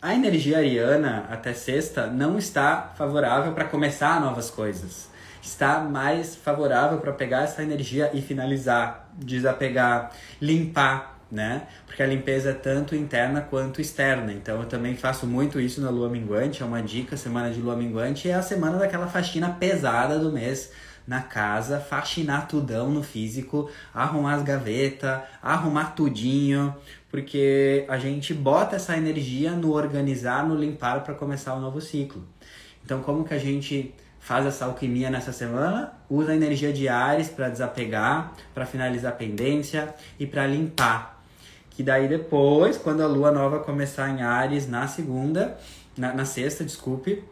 [0.00, 5.08] A energia ariana até sexta não está favorável para começar novas coisas.
[5.42, 11.62] Está mais favorável para pegar essa energia e finalizar, desapegar, limpar, né?
[11.86, 14.32] Porque a limpeza é tanto interna quanto externa.
[14.32, 17.76] Então eu também faço muito isso na lua minguante, é uma dica, semana de lua
[17.76, 20.70] minguante é a semana daquela faxina pesada do mês
[21.06, 26.76] na casa, faxinar tudão no físico, arrumar as gavetas, arrumar tudinho,
[27.10, 32.22] porque a gente bota essa energia no organizar, no limpar para começar o novo ciclo.
[32.84, 35.94] Então, como que a gente faz essa alquimia nessa semana?
[36.10, 41.17] Usa a energia de Ares para desapegar, para finalizar a pendência e para limpar.
[41.78, 45.56] Que daí depois, quando a lua nova começar em Ares na segunda,
[45.96, 47.22] na, na sexta, desculpe,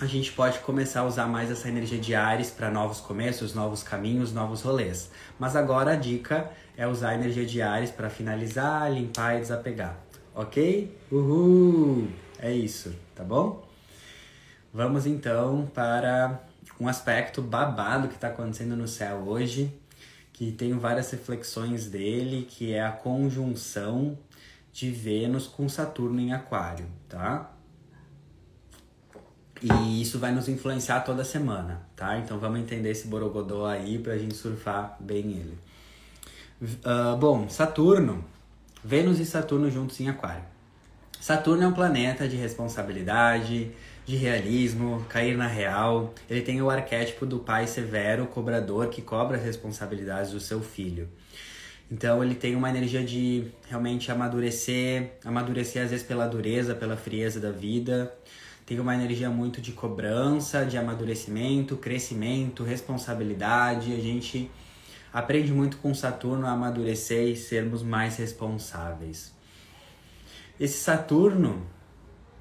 [0.00, 3.82] a gente pode começar a usar mais essa energia de Ares para novos começos, novos
[3.82, 5.10] caminhos, novos rolês.
[5.38, 9.98] Mas agora a dica é usar a energia de Ares para finalizar, limpar e desapegar.
[10.34, 10.98] Ok?
[11.12, 12.08] Uhul!
[12.38, 13.68] É isso, tá bom?
[14.72, 16.40] Vamos então para
[16.80, 19.78] um aspecto babado que está acontecendo no céu hoje,
[20.34, 24.18] que tenho várias reflexões dele, que é a conjunção
[24.72, 27.52] de Vênus com Saturno em Aquário, tá?
[29.62, 32.18] E isso vai nos influenciar toda semana, tá?
[32.18, 35.58] Então vamos entender esse borogodó aí pra gente surfar bem ele.
[36.60, 38.24] Uh, bom, Saturno,
[38.84, 40.42] Vênus e Saturno juntos em Aquário.
[41.20, 43.70] Saturno é um planeta de responsabilidade,
[44.06, 46.14] de realismo, cair na real.
[46.28, 51.08] Ele tem o arquétipo do pai severo, cobrador, que cobra as responsabilidades do seu filho.
[51.90, 57.38] Então ele tem uma energia de realmente amadurecer, amadurecer às vezes pela dureza, pela frieza
[57.38, 58.12] da vida
[58.66, 63.92] tem uma energia muito de cobrança, de amadurecimento, crescimento, responsabilidade.
[63.92, 64.50] A gente
[65.12, 69.34] aprende muito com Saturno a amadurecer e sermos mais responsáveis.
[70.58, 71.66] Esse Saturno,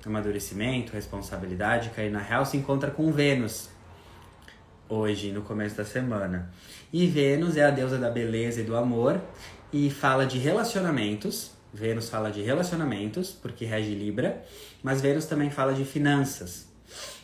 [0.05, 3.69] amadurecimento, responsabilidade, cair na real, se encontra com Vênus
[4.89, 6.51] hoje, no começo da semana.
[6.91, 9.21] E Vênus é a deusa da beleza e do amor
[9.71, 14.43] e fala de relacionamentos, Vênus fala de relacionamentos, porque rege Libra,
[14.83, 16.67] mas Vênus também fala de finanças.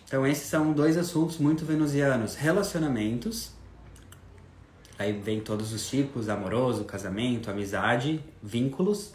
[0.05, 3.51] Então, esses são dois assuntos muito venusianos: relacionamentos,
[4.97, 9.13] aí vem todos os tipos: amoroso, casamento, amizade, vínculos,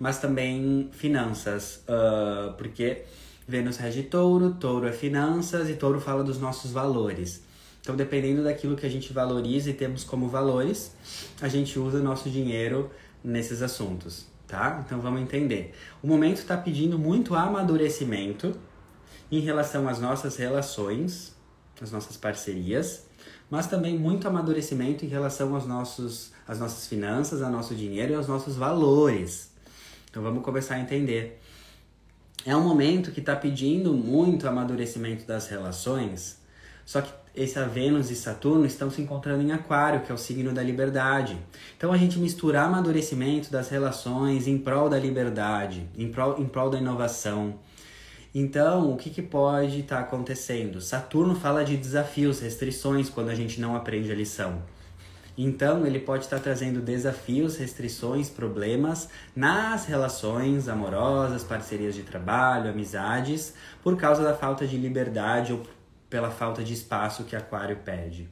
[0.00, 3.02] mas também finanças, uh, porque
[3.46, 7.42] Vênus rege touro, touro é finanças e touro fala dos nossos valores.
[7.80, 10.92] Então, dependendo daquilo que a gente valoriza e temos como valores,
[11.40, 12.90] a gente usa nosso dinheiro
[13.22, 14.82] nesses assuntos tá?
[14.84, 15.72] Então vamos entender.
[16.02, 18.54] O momento está pedindo muito amadurecimento
[19.30, 21.34] em relação às nossas relações,
[21.80, 23.06] às nossas parcerias,
[23.48, 28.16] mas também muito amadurecimento em relação aos nossos, às nossas finanças, ao nosso dinheiro e
[28.16, 29.49] aos nossos valores.
[30.10, 31.40] Então vamos começar a entender.
[32.44, 36.40] É um momento que está pedindo muito amadurecimento das relações,
[36.84, 40.52] só que esse Vênus e Saturno estão se encontrando em Aquário, que é o signo
[40.52, 41.38] da liberdade.
[41.76, 46.70] Então a gente misturar amadurecimento das relações em prol da liberdade, em prol, em prol
[46.70, 47.54] da inovação.
[48.34, 50.80] Então, o que, que pode estar tá acontecendo?
[50.80, 54.62] Saturno fala de desafios, restrições quando a gente não aprende a lição.
[55.42, 63.54] Então, ele pode estar trazendo desafios, restrições, problemas nas relações amorosas, parcerias de trabalho, amizades,
[63.82, 65.62] por causa da falta de liberdade ou
[66.10, 68.28] pela falta de espaço que Aquário pede.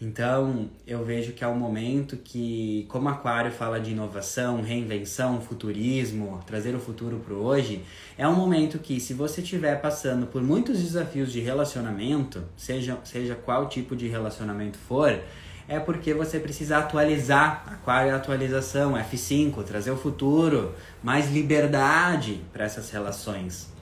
[0.00, 6.42] Então, eu vejo que é um momento que, como Aquário fala de inovação, reinvenção, futurismo,
[6.44, 7.84] trazer o futuro para hoje,
[8.18, 13.36] é um momento que, se você estiver passando por muitos desafios de relacionamento, seja, seja
[13.36, 15.22] qual tipo de relacionamento for,
[15.68, 17.64] é porque você precisa atualizar.
[17.66, 23.72] Aquário é atualização, F5, trazer o futuro, mais liberdade para essas relações.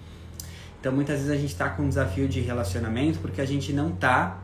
[0.80, 3.90] Então muitas vezes a gente está com um desafio de relacionamento porque a gente não
[3.90, 4.38] está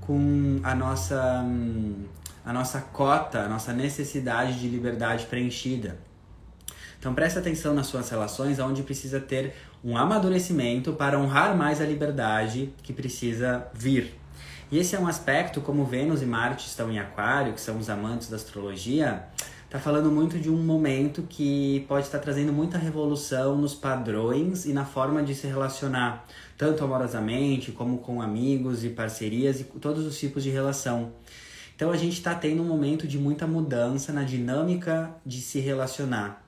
[0.00, 1.44] com a nossa,
[2.44, 5.98] a nossa cota, a nossa necessidade de liberdade preenchida.
[6.98, 9.52] Então preste atenção nas suas relações, onde precisa ter
[9.84, 14.23] um amadurecimento para honrar mais a liberdade que precisa vir.
[14.70, 17.90] E esse é um aspecto, como Vênus e Marte estão em Aquário, que são os
[17.90, 19.24] amantes da astrologia,
[19.64, 24.72] está falando muito de um momento que pode estar trazendo muita revolução nos padrões e
[24.72, 26.24] na forma de se relacionar,
[26.56, 31.12] tanto amorosamente como com amigos e parcerias e todos os tipos de relação.
[31.74, 36.43] Então a gente está tendo um momento de muita mudança na dinâmica de se relacionar.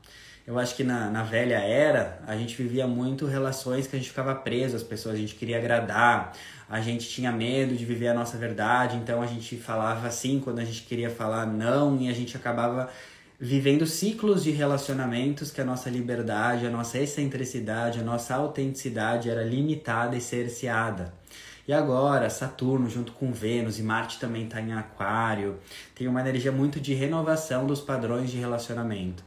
[0.47, 4.11] Eu acho que na, na velha era, a gente vivia muito relações que a gente
[4.11, 6.33] ficava preso às pessoas, a gente queria agradar,
[6.71, 10.61] a gente tinha medo de viver a nossa verdade, então a gente falava assim quando
[10.61, 12.89] a gente queria falar não e a gente acabava
[13.41, 19.43] vivendo ciclos de relacionamentos que a nossa liberdade, a nossa excentricidade, a nossa autenticidade era
[19.43, 21.13] limitada e cerceada.
[21.67, 25.59] E agora, Saturno junto com Vênus e Marte também está em Aquário,
[25.93, 29.25] tem uma energia muito de renovação dos padrões de relacionamento.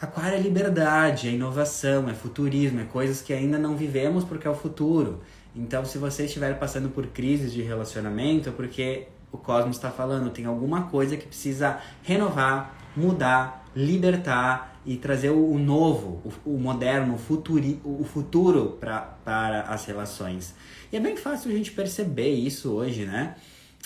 [0.00, 4.50] Aquário é liberdade, é inovação, é futurismo, é coisas que ainda não vivemos porque é
[4.50, 5.20] o futuro.
[5.54, 10.30] Então, se você estiver passando por crises de relacionamento, é porque o cosmos está falando,
[10.30, 17.18] tem alguma coisa que precisa renovar, mudar, libertar e trazer o, novo, o, moderno, o,
[17.18, 20.54] futuri, o futuro pra, para as relações.
[20.92, 23.34] E é bem fácil a gente perceber isso hoje, né?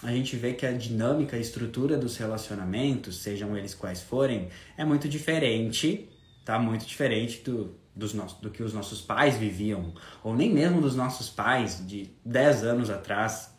[0.03, 4.85] A gente vê que a dinâmica, a estrutura dos relacionamentos, sejam eles quais forem, é
[4.85, 6.09] muito diferente,
[6.45, 6.57] tá?
[6.59, 9.93] Muito diferente do, dos nossos, do que os nossos pais viviam,
[10.23, 13.53] ou nem mesmo dos nossos pais de 10 anos atrás.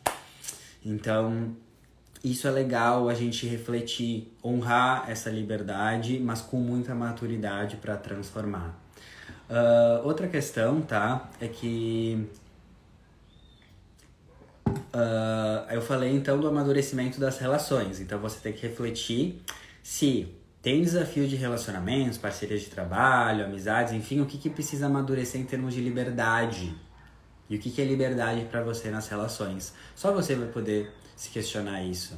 [0.84, 1.54] Então,
[2.24, 8.78] isso é legal a gente refletir, honrar essa liberdade, mas com muita maturidade para transformar.
[9.50, 11.28] Uh, outra questão, tá?
[11.38, 12.26] É que
[14.94, 18.00] uh, eu falei então do amadurecimento das relações.
[18.00, 19.42] Então você tem que refletir
[19.82, 25.40] se tem desafio de relacionamentos, parcerias de trabalho, amizades, enfim, o que, que precisa amadurecer
[25.40, 26.76] em termos de liberdade.
[27.48, 29.72] E o que, que é liberdade para você nas relações.
[29.96, 32.16] Só você vai poder se questionar isso.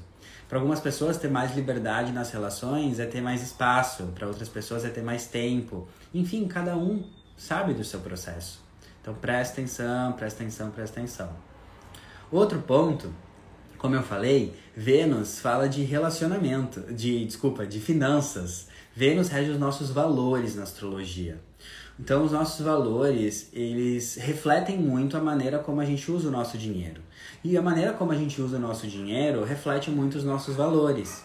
[0.48, 4.84] Para algumas pessoas, ter mais liberdade nas relações é ter mais espaço, para outras pessoas
[4.84, 5.88] é ter mais tempo.
[6.12, 7.02] Enfim, cada um
[7.36, 8.62] sabe do seu processo.
[9.00, 11.51] Então presta atenção, presta atenção, presta atenção.
[12.32, 13.12] Outro ponto,
[13.76, 18.68] como eu falei, Vênus fala de relacionamento, de desculpa, de finanças.
[18.96, 21.38] Vênus rege os nossos valores na astrologia.
[22.00, 26.56] Então, os nossos valores, eles refletem muito a maneira como a gente usa o nosso
[26.56, 27.02] dinheiro.
[27.44, 31.22] E a maneira como a gente usa o nosso dinheiro reflete muito os nossos valores.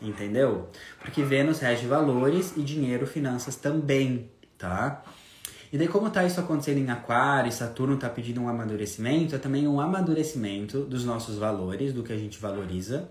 [0.00, 0.70] Entendeu?
[1.00, 5.02] Porque Vênus rege valores e dinheiro, finanças também, tá?
[5.72, 9.68] E daí, como tá isso acontecendo em Aquário Saturno tá pedindo um amadurecimento, é também
[9.68, 13.08] um amadurecimento dos nossos valores, do que a gente valoriza,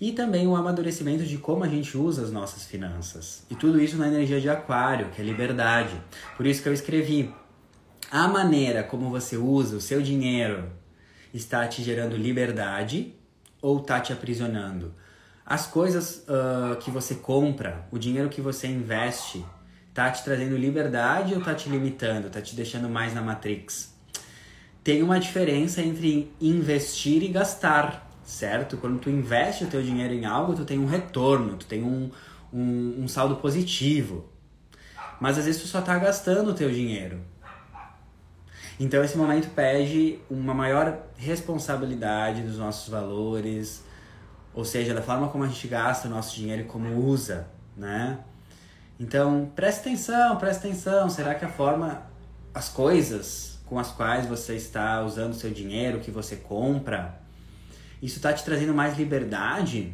[0.00, 3.44] e também um amadurecimento de como a gente usa as nossas finanças.
[3.50, 6.00] E tudo isso na energia de Aquário, que é liberdade.
[6.36, 7.32] Por isso que eu escrevi:
[8.10, 10.70] a maneira como você usa o seu dinheiro
[11.32, 13.14] está te gerando liberdade
[13.60, 14.94] ou está te aprisionando?
[15.44, 19.44] As coisas uh, que você compra, o dinheiro que você investe,
[19.94, 23.94] tá te trazendo liberdade ou tá te limitando, tá te deixando mais na Matrix?
[24.82, 28.76] Tem uma diferença entre investir e gastar, certo?
[28.76, 32.10] Quando tu investe o teu dinheiro em algo, tu tem um retorno, tu tem um,
[32.52, 34.28] um, um saldo positivo.
[35.20, 37.20] Mas às vezes tu só tá gastando o teu dinheiro.
[38.78, 43.84] Então esse momento pede uma maior responsabilidade dos nossos valores,
[44.52, 48.18] ou seja, da forma como a gente gasta o nosso dinheiro e como usa, né?
[48.98, 51.10] Então, preste atenção, preste atenção.
[51.10, 52.02] Será que a forma,
[52.52, 57.18] as coisas com as quais você está usando seu dinheiro, que você compra,
[58.00, 59.92] isso está te trazendo mais liberdade?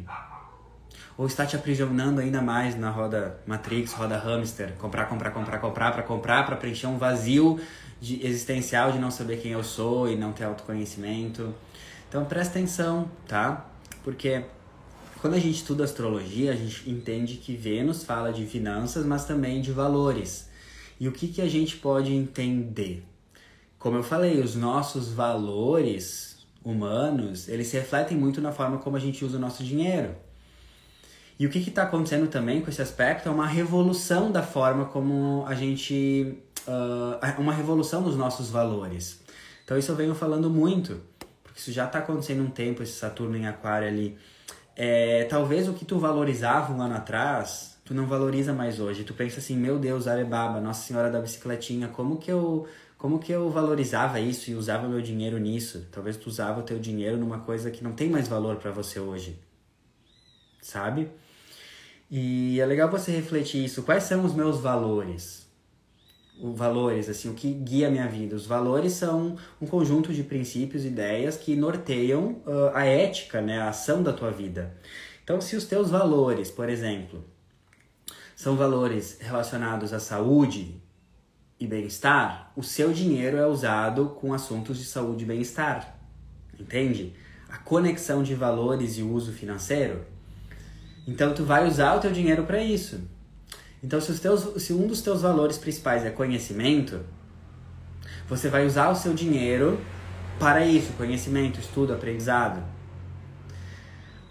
[1.17, 4.73] Ou está te aprisionando ainda mais na roda Matrix, roda hamster?
[4.73, 7.59] Comprar, comprar, comprar, comprar, para comprar, para preencher um vazio
[7.99, 11.53] de, existencial de não saber quem eu sou e não ter autoconhecimento.
[12.09, 13.65] Então presta atenção, tá?
[14.03, 14.43] Porque
[15.21, 19.61] quando a gente estuda astrologia, a gente entende que Vênus fala de finanças, mas também
[19.61, 20.49] de valores.
[20.99, 23.05] E o que, que a gente pode entender?
[23.77, 28.99] Como eu falei, os nossos valores humanos, eles se refletem muito na forma como a
[28.99, 30.15] gente usa o nosso dinheiro.
[31.37, 35.45] E o que está acontecendo também com esse aspecto é uma revolução da forma como
[35.47, 36.35] a gente
[36.67, 39.21] uh, uma revolução dos nossos valores.
[39.63, 40.99] Então isso eu venho falando muito,
[41.43, 44.17] porque isso já está acontecendo um tempo, esse Saturno em Aquário ali.
[44.75, 49.03] É, talvez o que tu valorizava um ano atrás, tu não valoriza mais hoje.
[49.03, 52.67] Tu pensa assim, meu Deus, Arebaba, Nossa Senhora da Bicicletinha, como que eu
[53.01, 55.87] como que eu valorizava isso e usava meu dinheiro nisso?
[55.91, 58.99] Talvez tu usava o teu dinheiro numa coisa que não tem mais valor para você
[58.99, 59.39] hoje.
[60.61, 61.09] Sabe?
[62.11, 63.81] E é legal você refletir isso.
[63.81, 65.40] Quais são os meus valores?
[66.41, 68.35] Valores, assim, o que guia a minha vida.
[68.35, 73.59] Os valores são um conjunto de princípios e ideias que norteiam uh, a ética, né,
[73.59, 74.75] a ação da tua vida.
[75.23, 77.23] Então, se os teus valores, por exemplo,
[78.35, 80.81] são valores relacionados à saúde
[81.59, 85.95] e bem-estar, o seu dinheiro é usado com assuntos de saúde e bem-estar.
[86.59, 87.13] Entende?
[87.49, 90.03] A conexão de valores e uso financeiro.
[91.07, 92.99] Então, tu vai usar o teu dinheiro para isso.
[93.83, 97.01] Então, se, os teus, se um dos teus valores principais é conhecimento,
[98.27, 99.79] você vai usar o seu dinheiro
[100.39, 102.63] para isso, conhecimento, estudo, aprendizado.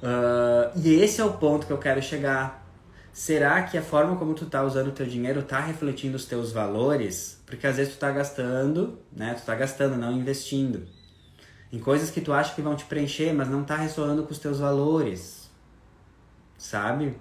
[0.02, 2.66] Uh, e esse é o ponto que eu quero chegar.
[3.12, 6.52] Será que a forma como tu tá usando o teu dinheiro tá refletindo os teus
[6.52, 7.42] valores?
[7.44, 9.34] Porque às vezes tu tá gastando, né?
[9.34, 10.86] Tu tá gastando, não investindo.
[11.72, 14.38] Em coisas que tu acha que vão te preencher, mas não tá ressoando com os
[14.38, 15.50] teus valores.
[16.56, 17.16] Sabe?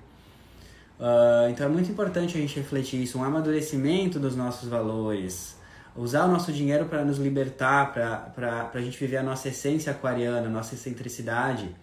[1.00, 5.56] Uh, então é muito importante a gente refletir isso, um amadurecimento dos nossos valores,
[5.96, 10.48] usar o nosso dinheiro para nos libertar, para a gente viver a nossa essência aquariana,
[10.48, 11.74] a nossa excentricidade.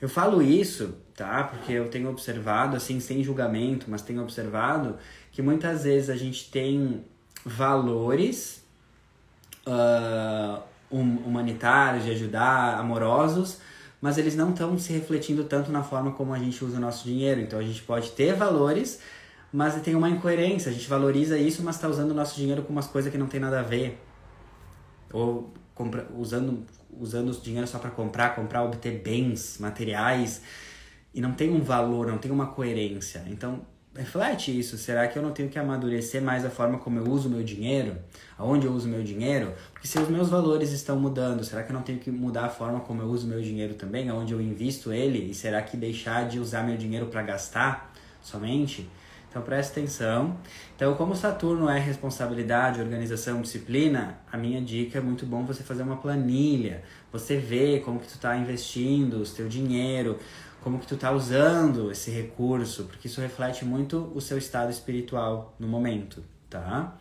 [0.00, 1.44] Eu falo isso, tá?
[1.44, 4.96] Porque eu tenho observado, assim, sem julgamento, mas tenho observado
[5.32, 7.04] que muitas vezes a gente tem
[7.44, 8.62] valores
[9.66, 13.60] uh, humanitários, de ajudar, amorosos,
[14.00, 17.04] mas eles não estão se refletindo tanto na forma como a gente usa o nosso
[17.04, 17.40] dinheiro.
[17.40, 19.00] Então a gente pode ter valores,
[19.52, 20.70] mas tem uma incoerência.
[20.70, 23.26] A gente valoriza isso, mas está usando o nosso dinheiro com umas coisas que não
[23.26, 24.00] tem nada a ver.
[25.12, 26.64] Ou compra, usando,
[26.98, 30.42] usando o dinheiro só para comprar, comprar, obter bens materiais.
[31.12, 33.24] E não tem um valor, não tem uma coerência.
[33.28, 33.62] Então
[33.98, 34.78] reflete isso.
[34.78, 37.96] Será que eu não tenho que amadurecer mais a forma como eu uso meu dinheiro?
[38.38, 39.52] Aonde eu uso meu dinheiro?
[39.72, 42.48] Porque se os meus valores estão mudando, será que eu não tenho que mudar a
[42.48, 44.08] forma como eu uso meu dinheiro também?
[44.08, 45.30] Aonde eu invisto ele?
[45.30, 47.92] E será que deixar de usar meu dinheiro para gastar
[48.22, 48.88] somente?
[49.28, 50.36] Então preste atenção.
[50.74, 55.82] Então, como Saturno é responsabilidade, organização, disciplina, a minha dica é muito bom você fazer
[55.82, 56.82] uma planilha.
[57.12, 60.18] Você vê como que tu está investindo o seu dinheiro,
[60.62, 65.54] como que tu tá usando esse recurso, porque isso reflete muito o seu estado espiritual
[65.58, 66.96] no momento, tá?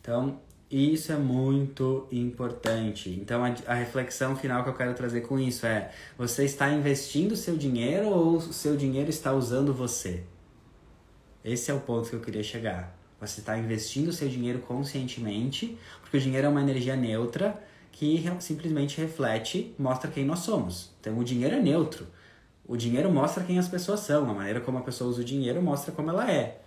[0.00, 0.40] Então,
[0.70, 3.10] isso é muito importante.
[3.10, 7.36] Então, a, a, reflexão final que eu quero trazer com isso é: você está investindo
[7.36, 10.24] seu dinheiro ou o seu dinheiro está usando você?
[11.44, 12.96] Esse é o ponto que eu queria chegar.
[13.20, 18.24] Você está investindo o seu dinheiro conscientemente, porque o dinheiro é uma energia neutra que
[18.40, 20.90] simplesmente reflete, mostra quem nós somos.
[21.00, 22.06] Então, o dinheiro é neutro.
[22.66, 25.62] O dinheiro mostra quem as pessoas são, a maneira como a pessoa usa o dinheiro
[25.62, 26.60] mostra como ela é.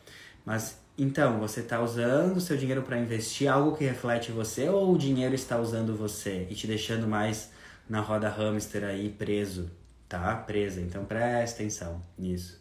[0.45, 4.93] Mas então, você está usando o seu dinheiro para investir algo que reflete você ou
[4.93, 7.51] o dinheiro está usando você e te deixando mais
[7.89, 9.71] na roda hamster aí preso,
[10.09, 10.35] tá?
[10.35, 10.81] Presa.
[10.81, 12.59] Então preste atenção nisso.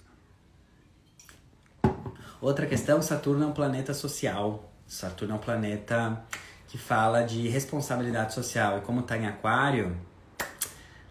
[2.41, 4.73] Outra questão, Saturno é um planeta social.
[4.87, 6.23] Saturno é um planeta
[6.69, 8.79] que fala de responsabilidade social.
[8.79, 9.97] E como está em aquário,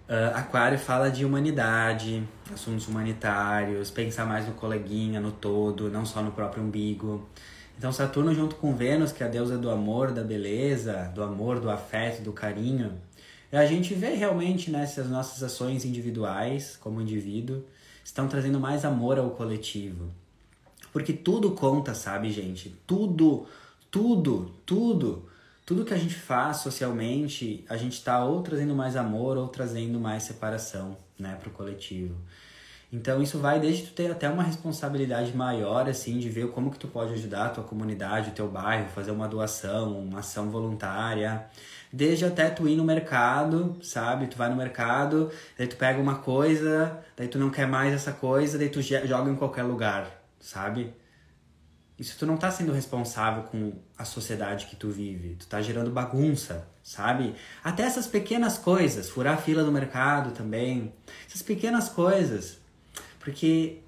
[0.07, 6.21] Uh, Aquário fala de humanidade, assuntos humanitários, pensar mais no coleguinha, no todo, não só
[6.21, 7.27] no próprio umbigo.
[7.77, 11.59] Então, Saturno, junto com Vênus, que é a deusa do amor, da beleza, do amor,
[11.59, 12.93] do afeto, do carinho,
[13.51, 17.65] a gente vê realmente né, se as nossas ações individuais, como indivíduo,
[18.03, 20.09] estão trazendo mais amor ao coletivo.
[20.93, 22.73] Porque tudo conta, sabe, gente?
[22.87, 23.45] Tudo,
[23.91, 25.26] tudo, tudo
[25.67, 29.99] tudo que a gente faz socialmente, a gente está ou trazendo mais amor ou trazendo
[29.99, 32.15] mais separação, né, o coletivo.
[32.89, 36.79] Então isso vai desde tu ter até uma responsabilidade maior, assim, de ver como que
[36.79, 41.45] tu pode ajudar a tua comunidade, o teu bairro, fazer uma doação, uma ação voluntária.
[41.91, 44.27] Desde até tu ir no mercado, sabe?
[44.27, 48.13] Tu vai no mercado, daí tu pega uma coisa, daí tu não quer mais essa
[48.13, 50.93] coisa, daí tu joga em qualquer lugar, sabe?
[51.99, 55.35] Isso tu não tá sendo responsável com a sociedade que tu vive.
[55.35, 57.33] Tu tá gerando bagunça, sabe?
[57.63, 60.93] Até essas pequenas coisas, furar a fila do mercado também.
[61.27, 62.59] Essas pequenas coisas.
[63.19, 63.79] Porque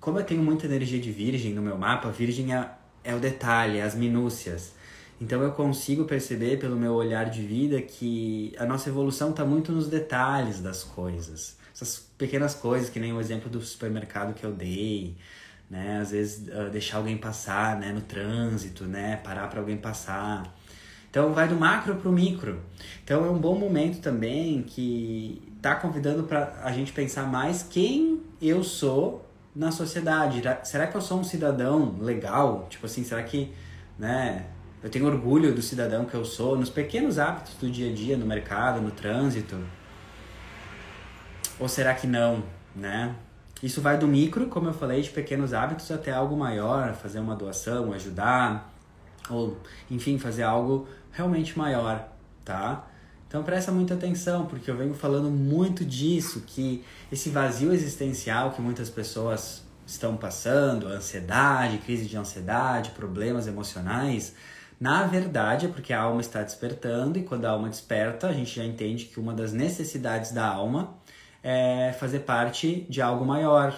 [0.00, 2.68] como eu tenho muita energia de virgem no meu mapa, virgem é,
[3.04, 4.72] é o detalhe, é as minúcias.
[5.20, 9.70] Então eu consigo perceber pelo meu olhar de vida que a nossa evolução está muito
[9.70, 11.56] nos detalhes das coisas.
[11.72, 15.16] Essas pequenas coisas, que nem o exemplo do supermercado que eu dei,
[15.72, 16.00] né?
[16.02, 17.92] Às vezes uh, deixar alguém passar, né?
[17.92, 19.16] No trânsito, né?
[19.24, 20.54] Parar para alguém passar.
[21.10, 22.60] Então vai do macro para o micro.
[23.02, 28.20] Então é um bom momento também que tá convidando para a gente pensar mais quem
[28.40, 30.42] eu sou na sociedade.
[30.62, 32.66] Será que eu sou um cidadão legal?
[32.68, 33.50] Tipo assim, será que,
[33.98, 34.44] né?
[34.82, 38.16] Eu tenho orgulho do cidadão que eu sou nos pequenos hábitos do dia a dia,
[38.16, 39.56] no mercado, no trânsito?
[41.58, 42.42] Ou será que não,
[42.74, 43.14] né?
[43.62, 47.36] Isso vai do micro, como eu falei, de pequenos hábitos até algo maior, fazer uma
[47.36, 48.72] doação, ajudar,
[49.30, 49.56] ou
[49.90, 52.08] enfim, fazer algo realmente maior,
[52.44, 52.84] tá?
[53.28, 58.60] Então presta muita atenção, porque eu venho falando muito disso, que esse vazio existencial que
[58.60, 64.34] muitas pessoas estão passando, ansiedade, crise de ansiedade, problemas emocionais,
[64.78, 68.56] na verdade é porque a alma está despertando e quando a alma desperta, a gente
[68.56, 70.94] já entende que uma das necessidades da alma
[71.42, 73.74] é fazer parte de algo maior.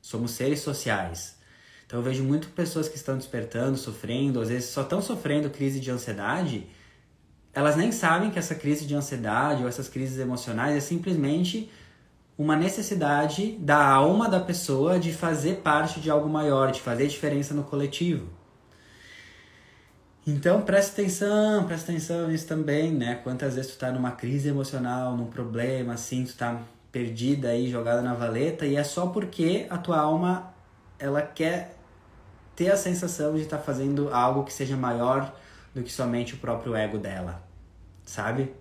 [0.00, 1.38] Somos seres sociais.
[1.86, 5.80] Então eu vejo muito pessoas que estão despertando, sofrendo, às vezes só estão sofrendo crise
[5.80, 6.66] de ansiedade,
[7.54, 11.70] elas nem sabem que essa crise de ansiedade ou essas crises emocionais é simplesmente
[12.36, 17.54] uma necessidade da alma da pessoa de fazer parte de algo maior, de fazer diferença
[17.54, 18.28] no coletivo.
[20.26, 23.20] Então presta atenção, presta atenção nisso também, né?
[23.22, 26.60] Quantas vezes tu tá numa crise emocional, num problema, assim, tu tá
[26.94, 30.54] perdida aí, jogada na valeta, e é só porque a tua alma,
[30.96, 31.74] ela quer
[32.54, 35.34] ter a sensação de estar tá fazendo algo que seja maior
[35.74, 37.42] do que somente o próprio ego dela,
[38.04, 38.52] sabe?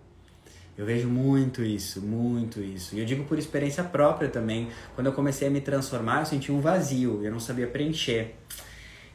[0.75, 2.95] Eu vejo muito isso, muito isso.
[2.95, 4.69] E eu digo por experiência própria também.
[4.95, 8.33] Quando eu comecei a me transformar, eu senti um vazio, eu não sabia preencher.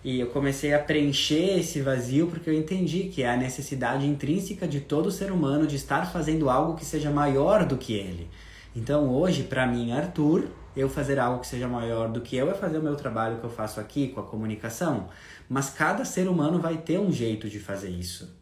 [0.05, 4.69] E eu comecei a preencher esse vazio porque eu entendi que é a necessidade intrínseca
[4.69, 8.31] de todo ser humano de estar fazendo algo que seja maior do que ele.
[8.75, 12.55] Então hoje, para mim, Arthur, eu fazer algo que seja maior do que eu é
[12.55, 15.09] fazer o meu trabalho que eu faço aqui com a comunicação.
[15.49, 18.37] Mas cada ser humano vai ter um jeito de fazer isso.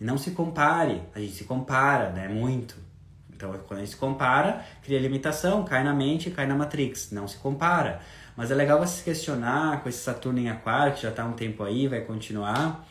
[0.00, 2.28] E não se compare, a gente se compara, né?
[2.28, 2.76] Muito.
[3.34, 7.10] Então, quando a gente se compara, cria limitação, cai na mente, cai na Matrix.
[7.12, 8.00] Não se compara.
[8.34, 11.32] Mas é legal você se questionar com esse Saturno em Aquário, que já está um
[11.32, 12.86] tempo aí, vai continuar.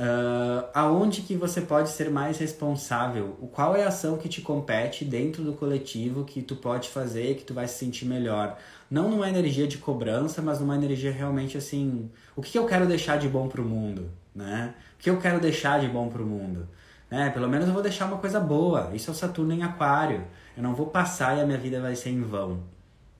[0.00, 3.36] Uh, aonde que você pode ser mais responsável?
[3.40, 7.36] O qual é a ação que te compete dentro do coletivo que tu pode fazer,
[7.36, 8.58] que tu vai se sentir melhor?
[8.90, 13.18] Não numa energia de cobrança, mas numa energia realmente assim, o que eu quero deixar
[13.18, 14.74] de bom pro mundo, né?
[14.98, 16.68] que eu quero deixar de bom para o mundo?
[17.10, 17.28] Né?
[17.30, 18.90] Pelo menos eu vou deixar uma coisa boa.
[18.94, 20.24] Isso é o Saturno em Aquário.
[20.56, 22.62] Eu não vou passar e a minha vida vai ser em vão,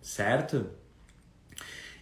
[0.01, 0.67] certo?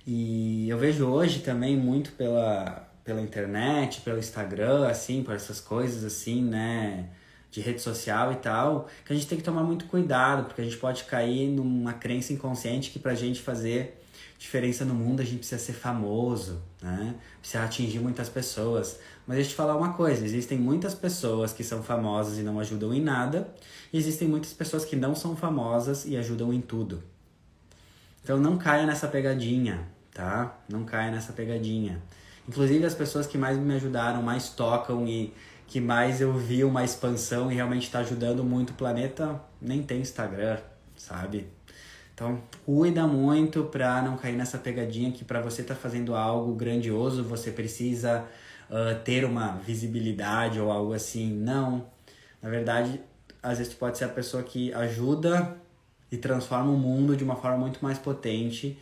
[0.06, 6.04] E eu vejo hoje também muito pela, pela internet, pelo Instagram, assim, por essas coisas
[6.04, 7.08] assim, né?
[7.50, 10.64] De rede social e tal, que a gente tem que tomar muito cuidado, porque a
[10.64, 14.00] gente pode cair numa crença inconsciente que pra gente fazer
[14.38, 17.16] diferença no mundo a gente precisa ser famoso, né?
[17.40, 19.00] Precisa atingir muitas pessoas.
[19.26, 22.60] Mas deixa eu te falar uma coisa: existem muitas pessoas que são famosas e não
[22.60, 23.52] ajudam em nada,
[23.92, 27.02] e existem muitas pessoas que não são famosas e ajudam em tudo.
[28.22, 30.56] Então não caia nessa pegadinha, tá?
[30.68, 32.00] Não caia nessa pegadinha.
[32.50, 35.32] Inclusive as pessoas que mais me ajudaram, mais tocam e
[35.68, 40.00] que mais eu vi uma expansão e realmente está ajudando muito o planeta, nem tem
[40.00, 40.58] Instagram,
[40.96, 41.46] sabe?
[42.12, 46.52] Então, cuida muito para não cair nessa pegadinha que para você estar tá fazendo algo
[46.56, 48.24] grandioso, você precisa
[48.68, 51.32] uh, ter uma visibilidade ou algo assim.
[51.32, 51.86] Não.
[52.42, 53.00] Na verdade,
[53.40, 55.56] às vezes tu pode ser a pessoa que ajuda
[56.10, 58.76] e transforma o mundo de uma forma muito mais potente,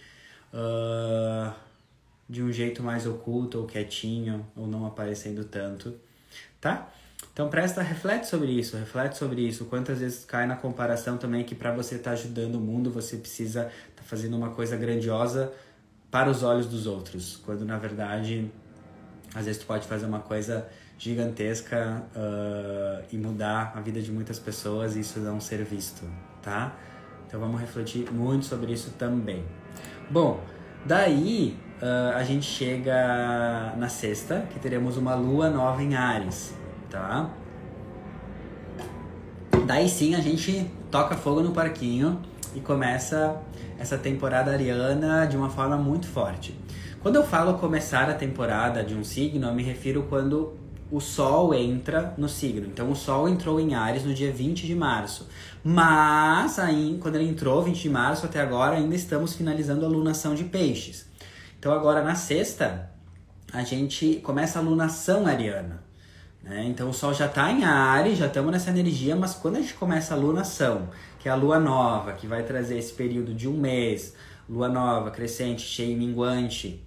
[0.55, 1.53] uh,
[2.29, 5.95] de um jeito mais oculto ou quietinho, ou não aparecendo tanto,
[6.61, 6.91] tá?
[7.33, 9.65] Então presta, reflete sobre isso, reflete sobre isso.
[9.65, 13.17] Quantas vezes cai na comparação também que para você estar tá ajudando o mundo, você
[13.17, 15.53] precisa estar tá fazendo uma coisa grandiosa
[16.11, 18.51] para os olhos dos outros, quando na verdade
[19.35, 20.69] às vezes tu pode fazer uma coisa
[20.99, 26.03] gigantesca uh, e mudar a vida de muitas pessoas e isso não ser visto,
[26.43, 26.77] tá?
[27.27, 29.45] Então vamos refletir muito sobre isso também.
[30.11, 30.43] Bom,
[30.85, 36.55] daí uh, a gente chega na sexta, que teremos uma lua nova em Ares,
[36.91, 37.31] tá?
[39.67, 42.21] Daí sim a gente toca fogo no parquinho
[42.55, 43.41] e começa
[43.79, 46.59] essa temporada ariana de uma forma muito forte.
[47.03, 50.57] Quando eu falo começar a temporada de um signo, eu me refiro quando
[50.91, 52.67] o Sol entra no signo.
[52.67, 55.29] Então, o Sol entrou em Ares no dia 20 de março.
[55.63, 60.35] Mas, aí, quando ele entrou, 20 de março, até agora, ainda estamos finalizando a lunação
[60.35, 61.08] de peixes.
[61.59, 62.91] Então, agora na sexta,
[63.53, 65.83] a gente começa a lunação ariana.
[66.43, 66.65] Né?
[66.67, 69.75] Então, o Sol já está em Ares, já estamos nessa energia, mas quando a gente
[69.75, 70.89] começa a lunação,
[71.19, 74.15] que é a lua nova, que vai trazer esse período de um mês,
[74.49, 76.83] lua nova, crescente, cheia e minguante,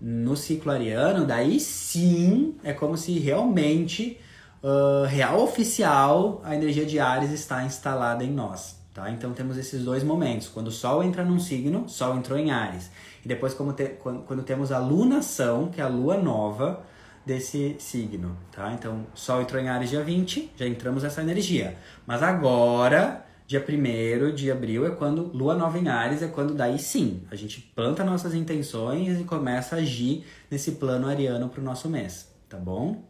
[0.00, 4.20] no ciclo ariano, daí sim é como se realmente,
[4.62, 8.76] uh, real oficial, a energia de Ares está instalada em nós.
[8.92, 9.10] Tá?
[9.10, 10.48] Então temos esses dois momentos.
[10.48, 12.90] Quando o Sol entra num signo, Sol entrou em Ares.
[13.26, 16.84] E depois te, quando, quando, temos a lunação, que é a lua nova
[17.26, 18.36] desse signo.
[18.52, 18.72] Tá?
[18.72, 21.76] Então, Sol entrou em Ares dia 20, já entramos nessa energia.
[22.06, 26.80] Mas agora Dia 1 de abril é quando Lua Nova em Ares, é quando daí
[26.80, 31.64] sim, a gente planta nossas intenções e começa a agir nesse plano ariano para o
[31.64, 33.04] nosso mês, tá bom?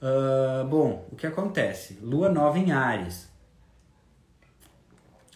[0.00, 1.98] Uh, bom, o que acontece?
[2.02, 3.30] Lua Nova em Ares.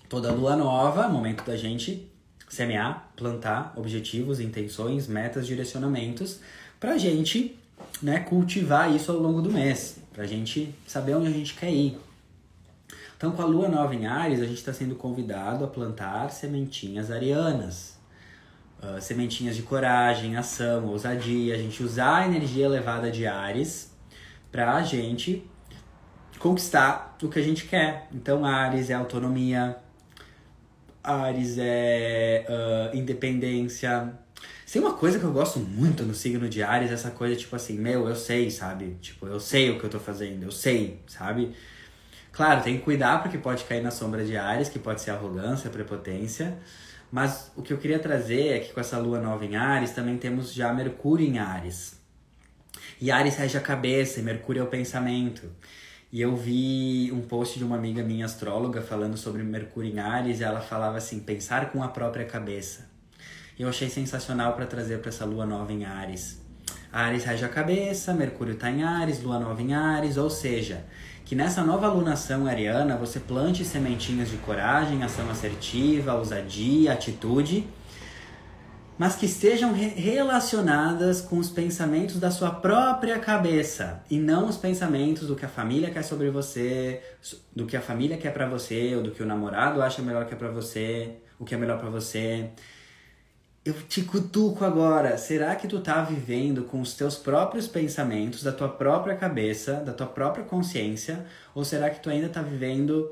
[0.07, 2.14] Toda lua nova, momento da gente
[2.55, 6.41] semear, plantar objetivos, intenções, metas, direcionamentos,
[6.81, 7.59] pra gente
[8.01, 11.99] né, cultivar isso ao longo do mês, pra gente saber onde a gente quer ir,
[13.17, 17.11] então, com a lua nova em Ares, a gente está sendo convidado a plantar sementinhas
[17.11, 17.97] arianas.
[18.83, 23.91] uh, sementinhas de coragem, ação, ousadia, a gente usar a energia elevada de Ares
[24.53, 25.43] pra gente
[26.39, 28.09] conquistar o que a gente quer.
[28.13, 29.75] Então, Ares é autonomia,
[31.05, 34.13] Ares é uh, independência.
[34.73, 37.79] Tem uma coisa que eu gosto muito no signo de Ares, essa coisa tipo assim,
[37.79, 38.97] meu, eu sei, sabe?
[39.01, 41.55] Tipo, eu sei o que eu tô fazendo, eu sei, sabe?
[42.33, 45.71] Claro, tem que cuidar porque pode cair na sombra de Ares, que pode ser arrogância,
[45.71, 46.59] prepotência.
[47.13, 50.19] Mas o que eu queria trazer é que com essa lua nova em Ares, também
[50.19, 52.01] temos já Mercúrio em Ares.
[53.01, 55.49] E Ares rege a cabeça e Mercúrio é o pensamento.
[56.15, 60.39] E eu vi um post de uma amiga minha astróloga falando sobre Mercúrio em Ares
[60.39, 62.89] e ela falava assim: pensar com a própria cabeça.
[63.59, 66.41] E eu achei sensacional para trazer para essa lua nova em Ares.
[66.93, 70.85] Ares rege a cabeça, Mercúrio está em Ares, lua nova em Ares, ou seja,
[71.25, 77.67] que nessa nova alunação ariana você plante sementinhas de coragem, ação assertiva, ousadia, atitude
[78.97, 84.57] mas que estejam re relacionadas com os pensamentos da sua própria cabeça e não os
[84.57, 87.03] pensamentos do que a família quer sobre você,
[87.55, 90.34] do que a família quer para você, ou do que o namorado acha melhor que
[90.34, 92.51] é para você, o que é melhor para você.
[93.64, 95.16] Eu te cutuco agora.
[95.16, 99.92] Será que tu tá vivendo com os teus próprios pensamentos, da tua própria cabeça, da
[99.92, 101.24] tua própria consciência,
[101.55, 103.11] ou será que tu ainda tá vivendo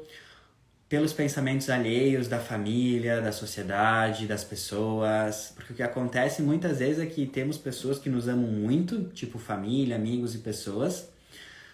[0.93, 5.51] pelos pensamentos alheios da família, da sociedade, das pessoas.
[5.57, 9.39] Porque o que acontece muitas vezes é que temos pessoas que nos amam muito, tipo
[9.39, 11.09] família, amigos e pessoas.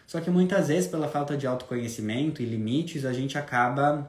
[0.07, 4.09] Só que muitas vezes, pela falta de autoconhecimento e limites, a gente acaba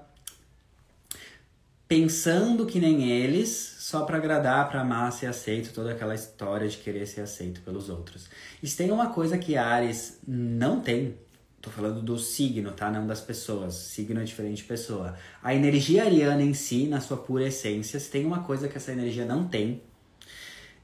[1.88, 3.49] pensando que nem eles,
[3.80, 7.89] só para agradar, para amar, ser aceito, toda aquela história de querer ser aceito pelos
[7.89, 8.30] outros.
[8.62, 11.18] E se tem uma coisa que Ares não tem,
[11.62, 12.89] Tô falando do signo, tá?
[12.89, 13.74] Não das pessoas.
[13.74, 15.16] Signo é diferente de pessoa.
[15.43, 18.93] A energia ariana em si, na sua pura essência, se tem uma coisa que essa
[18.93, 19.84] energia não tem,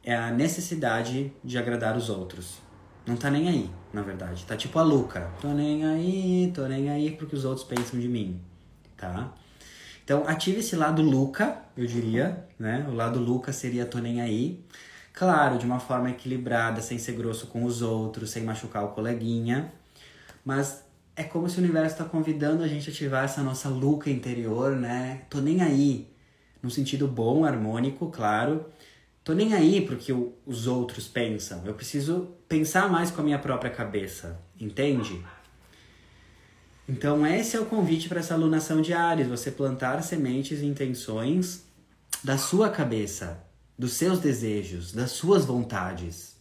[0.04, 2.58] é a necessidade de agradar os outros.
[3.08, 4.44] Não tá nem aí, na verdade.
[4.46, 5.32] Tá tipo a Luca.
[5.40, 8.42] Tô nem aí, tô nem aí porque os outros pensam de mim,
[8.98, 9.34] tá?
[10.04, 12.86] Então, ative esse lado Luca, eu diria, né?
[12.90, 14.64] O lado Luca seria tô nem aí.
[15.14, 19.72] Claro, de uma forma equilibrada, sem ser grosso com os outros, sem machucar o coleguinha
[20.46, 20.86] mas
[21.16, 24.76] é como se o universo está convidando a gente a ativar essa nossa luca interior,
[24.76, 25.24] né?
[25.30, 26.08] Tô nem aí,
[26.62, 28.66] no sentido bom, harmônico, claro.
[29.24, 31.66] Tô nem aí porque o, os outros pensam.
[31.66, 35.26] Eu preciso pensar mais com a minha própria cabeça, entende?
[36.88, 41.66] Então, esse é o convite para essa alunação de Ares: você plantar sementes e intenções
[42.24, 43.44] da sua cabeça,
[43.78, 46.35] dos seus desejos, das suas vontades.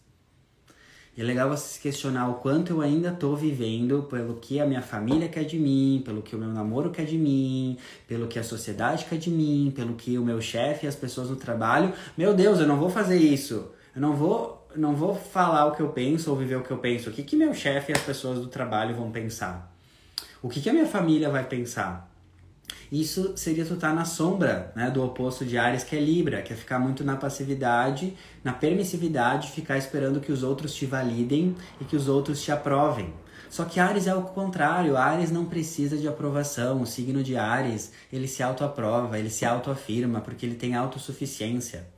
[1.16, 4.66] E é legal você se questionar o quanto eu ainda tô vivendo pelo que a
[4.66, 8.36] minha família quer de mim, pelo que o meu namoro quer de mim, pelo que
[8.36, 11.92] a sociedade quer de mim, pelo que o meu chefe e as pessoas no trabalho.
[12.18, 13.70] Meu Deus, eu não vou fazer isso.
[13.94, 16.78] Eu não vou, não vou falar o que eu penso ou viver o que eu
[16.78, 17.10] penso.
[17.10, 19.72] O que, que meu chefe e as pessoas do trabalho vão pensar?
[20.42, 22.12] O que, que a minha família vai pensar?
[22.94, 26.42] Isso seria tu estar tá na sombra né, do oposto de Ares, que é Libra,
[26.42, 31.56] que é ficar muito na passividade, na permissividade, ficar esperando que os outros te validem
[31.80, 33.12] e que os outros te aprovem.
[33.50, 36.82] Só que Ares é o contrário, Ares não precisa de aprovação.
[36.82, 41.88] O signo de Ares, ele se autoaprova, ele se autoafirma, porque ele tem autossuficiência.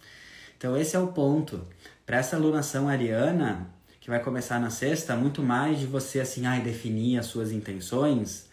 [0.56, 1.60] Então esse é o ponto.
[2.06, 3.68] Para essa alunação ariana,
[4.00, 8.46] que vai começar na sexta, muito mais de você assim, ai, definir as suas intenções,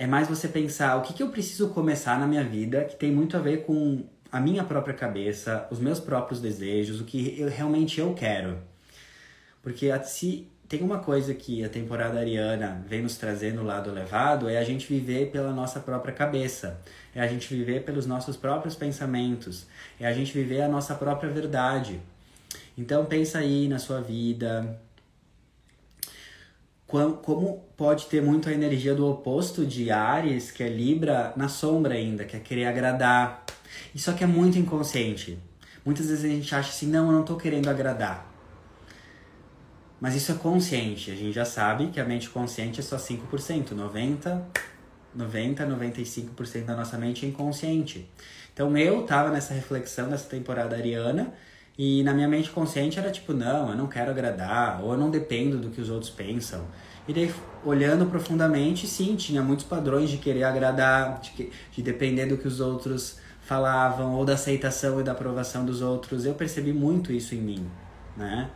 [0.00, 3.12] é mais você pensar o que, que eu preciso começar na minha vida que tem
[3.12, 7.50] muito a ver com a minha própria cabeça, os meus próprios desejos, o que eu,
[7.50, 8.56] realmente eu quero.
[9.62, 14.48] Porque se tem uma coisa que a temporada ariana vem nos trazer no lado elevado,
[14.48, 16.80] é a gente viver pela nossa própria cabeça,
[17.14, 19.66] é a gente viver pelos nossos próprios pensamentos,
[20.00, 22.00] é a gente viver a nossa própria verdade.
[22.78, 24.80] Então pensa aí na sua vida,
[26.90, 31.94] como pode ter muito a energia do oposto de Ares, que é Libra, na sombra
[31.94, 33.44] ainda, que é querer agradar.
[33.94, 35.38] Isso aqui é muito inconsciente.
[35.84, 38.28] Muitas vezes a gente acha assim, não, eu não tô querendo agradar.
[40.00, 41.10] Mas isso é consciente.
[41.10, 43.72] A gente já sabe que a mente consciente é só 5%.
[43.72, 44.46] 90,
[45.14, 48.10] 90, 95% da nossa mente é inconsciente.
[48.52, 51.32] Então eu tava nessa reflexão nessa temporada ariana
[51.82, 55.10] e na minha mente consciente era tipo, não, eu não quero agradar, ou eu não
[55.10, 56.66] dependo do que os outros pensam.
[57.08, 57.32] E daí,
[57.64, 62.60] olhando profundamente, sim, tinha muitos padrões de querer agradar, de, de depender do que os
[62.60, 66.26] outros falavam, ou da aceitação e da aprovação dos outros.
[66.26, 67.66] Eu percebi muito isso em mim,
[68.14, 68.50] né?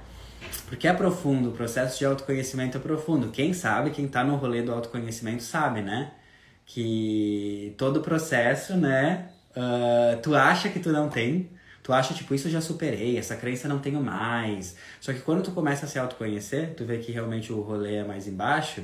[0.66, 3.30] Porque é profundo, o processo de autoconhecimento é profundo.
[3.30, 6.12] Quem sabe, quem tá no rolê do autoconhecimento sabe, né?
[6.66, 9.30] Que todo processo, né?
[9.56, 11.48] Uh, tu acha que tu não tem,
[11.84, 14.74] Tu acha, tipo, isso eu já superei, essa crença não tenho mais.
[14.98, 18.04] Só que quando tu começa a se autoconhecer, tu vê que realmente o rolê é
[18.04, 18.82] mais embaixo,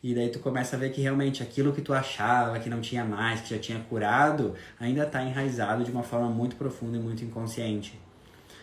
[0.00, 3.04] e daí tu começa a ver que realmente aquilo que tu achava que não tinha
[3.04, 7.24] mais, que já tinha curado, ainda está enraizado de uma forma muito profunda e muito
[7.24, 7.98] inconsciente.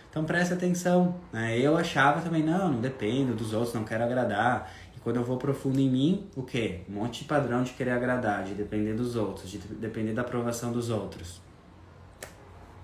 [0.10, 1.20] Então presta atenção.
[1.34, 1.60] Né?
[1.60, 4.72] Eu achava também, não, não dependo dos outros, não quero agradar.
[4.96, 6.84] E quando eu vou profundo em mim, o quê?
[6.88, 10.72] Um monte de padrão de querer agradar, de depender dos outros, de depender da aprovação
[10.72, 11.43] dos outros.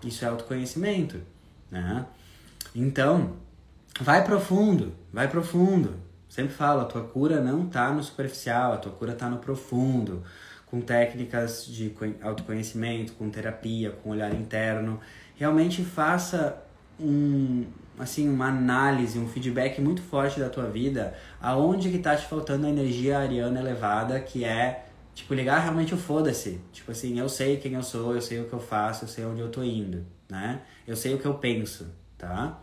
[0.04, 1.22] Isso é autoconhecimento.
[1.70, 2.06] Né?
[2.76, 3.34] Então,
[4.00, 5.96] vai profundo, vai profundo.
[6.30, 10.24] Sempre falo, a tua cura não está no superficial, a tua cura está no profundo,
[10.68, 15.00] com técnicas de autoconhecimento, com terapia, com olhar interno.
[15.36, 16.62] Realmente faça
[17.00, 17.66] um,
[17.98, 22.68] assim, uma análise, um feedback muito forte da tua vida, aonde que tá te faltando
[22.68, 26.60] a energia ariana elevada, que é, tipo, ligar realmente o foda-se.
[26.72, 29.26] Tipo assim, eu sei quem eu sou, eu sei o que eu faço, eu sei
[29.26, 30.62] onde eu tô indo, né?
[30.88, 31.88] Eu sei o que eu penso,
[32.18, 32.60] tá?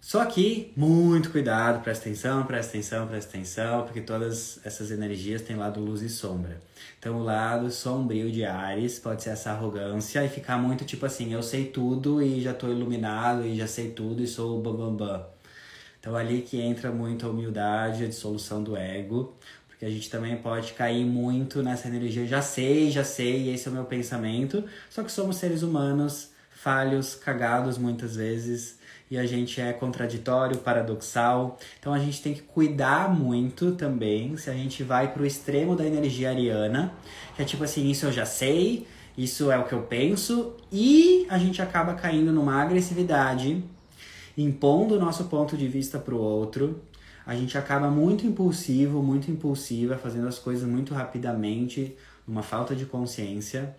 [0.00, 5.56] Só que, muito cuidado, presta atenção, presta atenção, presta atenção, porque todas essas energias têm
[5.56, 6.60] lado luz e sombra.
[6.96, 11.32] Então, o lado sombrio de Ares pode ser essa arrogância e ficar muito tipo assim:
[11.32, 14.96] eu sei tudo e já tô iluminado e já sei tudo e sou o bambambam.
[14.96, 15.26] Bam, bam.
[15.98, 19.36] Então, ali que entra muito a humildade, a dissolução do ego,
[19.76, 23.70] porque a gente também pode cair muito nessa energia: já sei, já sei, esse é
[23.70, 24.64] o meu pensamento.
[24.88, 28.78] Só que somos seres humanos, falhos, cagados muitas vezes
[29.10, 31.58] e a gente é contraditório, paradoxal.
[31.78, 35.76] Então a gente tem que cuidar muito também se a gente vai para o extremo
[35.76, 36.92] da energia ariana,
[37.36, 41.26] que é tipo assim, isso eu já sei, isso é o que eu penso, e
[41.28, 43.62] a gente acaba caindo numa agressividade,
[44.36, 46.82] impondo o nosso ponto de vista para o outro.
[47.26, 51.96] A gente acaba muito impulsivo, muito impulsiva, fazendo as coisas muito rapidamente,
[52.26, 53.74] uma falta de consciência.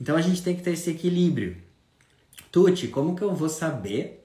[0.00, 1.56] Então a gente tem que ter esse equilíbrio.
[2.50, 4.24] Tuti, como que eu vou saber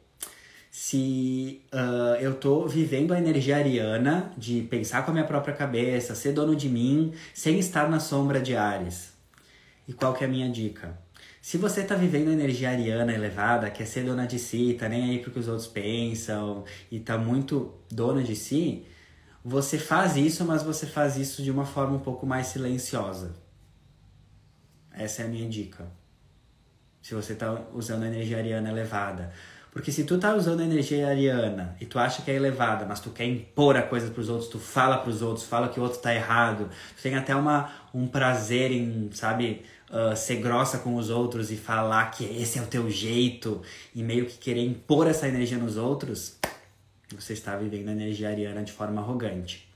[0.72, 6.16] se uh, eu tô vivendo a energia ariana de pensar com a minha própria cabeça,
[6.16, 9.14] ser dono de mim, sem estar na sombra de Ares.
[9.88, 10.98] E qual que é a minha dica?
[11.50, 15.18] Se você tá vivendo energia ariana elevada, quer ser dona de si, tá nem aí
[15.18, 18.86] pro que os outros pensam e tá muito dona de si,
[19.44, 23.34] você faz isso, mas você faz isso de uma forma um pouco mais silenciosa.
[24.94, 25.88] Essa é a minha dica.
[27.02, 29.34] Se você tá usando energia ariana elevada.
[29.72, 33.10] Porque se tu tá usando energia ariana e tu acha que é elevada, mas tu
[33.10, 36.14] quer impor a coisa pros outros, tu fala pros outros, fala que o outro tá
[36.14, 41.52] errado, tu tem até uma, um prazer em, sabe, uh, ser grossa com os outros
[41.52, 43.62] e falar que esse é o teu jeito
[43.94, 46.38] e meio que querer impor essa energia nos outros,
[47.14, 49.68] você está vivendo a energia ariana de forma arrogante.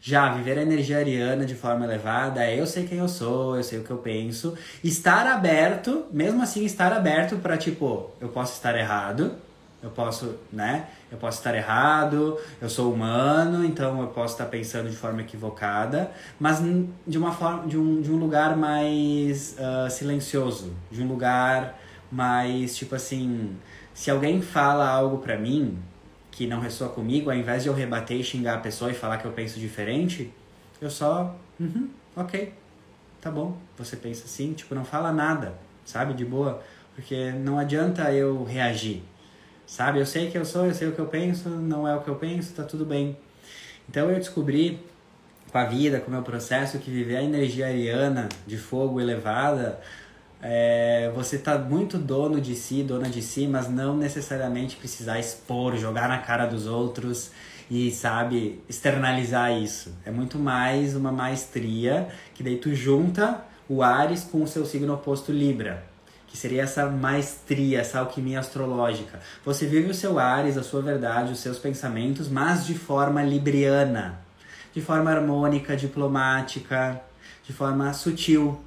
[0.00, 3.64] Já viver a energia ariana de forma elevada é eu sei quem eu sou, eu
[3.64, 4.56] sei o que eu penso.
[4.82, 9.36] Estar aberto, mesmo assim estar aberto para tipo, eu posso estar errado,
[9.82, 10.88] eu posso, né?
[11.10, 16.10] Eu posso estar errado, eu sou humano, então eu posso estar pensando de forma equivocada,
[16.38, 16.60] mas
[17.06, 21.78] de uma forma, de um, de um lugar mais uh, silencioso, de um lugar
[22.10, 23.56] mais tipo assim,
[23.94, 25.78] se alguém fala algo para mim,
[26.30, 29.18] que não ressoa comigo, ao invés de eu rebater e xingar a pessoa e falar
[29.18, 30.32] que eu penso diferente,
[30.80, 32.52] eu só, uhum, ok,
[33.20, 35.54] tá bom, você pensa assim, tipo, não fala nada,
[35.84, 36.62] sabe, de boa,
[36.94, 39.02] porque não adianta eu reagir,
[39.68, 42.00] sabe, eu sei que eu sou, eu sei o que eu penso, não é o
[42.00, 43.16] que eu penso, tá tudo bem.
[43.88, 44.80] Então eu descobri
[45.52, 49.78] com a vida, com o meu processo, que viver a energia ariana de fogo elevada
[50.40, 55.76] é, você tá muito dono de si, dona de si, mas não necessariamente precisar expor,
[55.76, 57.32] jogar na cara dos outros
[57.70, 59.92] e, sabe, externalizar isso.
[60.04, 64.94] É muito mais uma maestria que daí tu junta o Ares com o seu signo
[64.94, 65.82] oposto Libra.
[66.28, 69.18] Que seria essa maestria, essa alquimia astrológica.
[69.44, 74.20] Você vive o seu Ares, a sua verdade, os seus pensamentos, mas de forma libriana,
[74.74, 77.00] de forma harmônica, diplomática,
[77.44, 78.60] de forma sutil,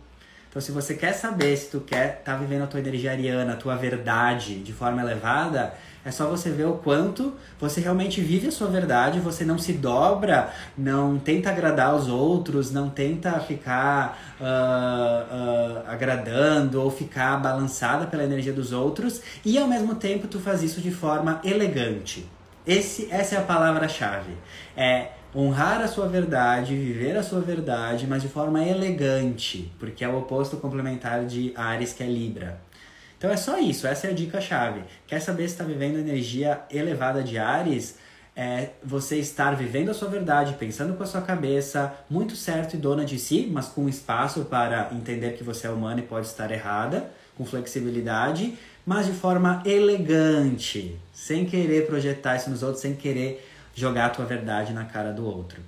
[0.52, 3.54] então, se você quer saber se tu quer estar tá vivendo a tua energia ariana,
[3.54, 5.74] a tua verdade de forma elevada,
[6.04, 9.74] é só você ver o quanto você realmente vive a sua verdade, você não se
[9.74, 18.08] dobra, não tenta agradar os outros, não tenta ficar uh, uh, agradando ou ficar balançada
[18.08, 22.28] pela energia dos outros, e ao mesmo tempo tu faz isso de forma elegante.
[22.66, 24.34] Esse, essa é a palavra-chave.
[24.76, 30.08] É honrar a sua verdade, viver a sua verdade, mas de forma elegante, porque é
[30.08, 32.60] o oposto complementar de Ares, que é Libra.
[33.22, 34.82] Então é só isso, essa é a dica-chave.
[35.06, 38.00] Quer saber se está vivendo energia elevada de Ares?
[38.36, 42.78] é você estar vivendo a sua verdade, pensando com a sua cabeça, muito certo e
[42.78, 46.50] dona de si, mas com espaço para entender que você é humano e pode estar
[46.50, 53.48] errada, com flexibilidade, mas de forma elegante, sem querer projetar isso nos outros, sem querer
[53.76, 55.60] jogar a tua verdade na cara do outro.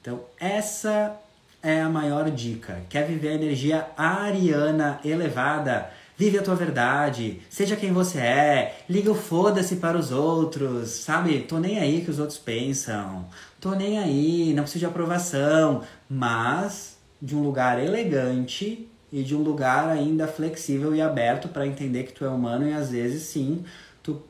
[0.00, 1.16] Então, essa
[1.62, 2.82] é a maior dica.
[2.88, 5.90] Quer viver a energia ariana elevada?
[6.20, 11.40] Vive a tua verdade, seja quem você é, liga o foda-se para os outros, sabe?
[11.40, 13.26] Tô nem aí que os outros pensam,
[13.58, 19.40] tô nem aí, não preciso de aprovação, mas de um lugar elegante e de um
[19.40, 23.64] lugar ainda flexível e aberto para entender que tu é humano e às vezes sim,
[24.02, 24.20] tu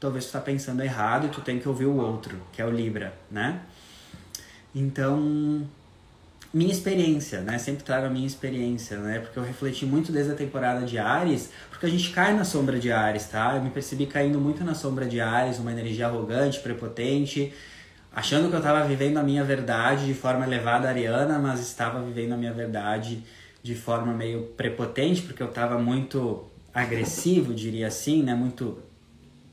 [0.00, 2.70] talvez tu tá pensando errado e tu tem que ouvir o outro, que é o
[2.72, 3.60] Libra, né?
[4.74, 5.62] Então,
[6.56, 7.58] minha experiência, né?
[7.58, 9.18] Sempre trago a minha experiência, né?
[9.18, 12.78] Porque eu refleti muito desde a temporada de Ares, porque a gente cai na sombra
[12.78, 13.56] de Ares, tá?
[13.56, 17.52] Eu me percebi caindo muito na sombra de Ares, uma energia arrogante, prepotente,
[18.10, 22.32] achando que eu estava vivendo a minha verdade de forma elevada ariana, mas estava vivendo
[22.32, 23.22] a minha verdade
[23.62, 28.34] de forma meio prepotente, porque eu estava muito agressivo, diria assim, né?
[28.34, 28.78] Muito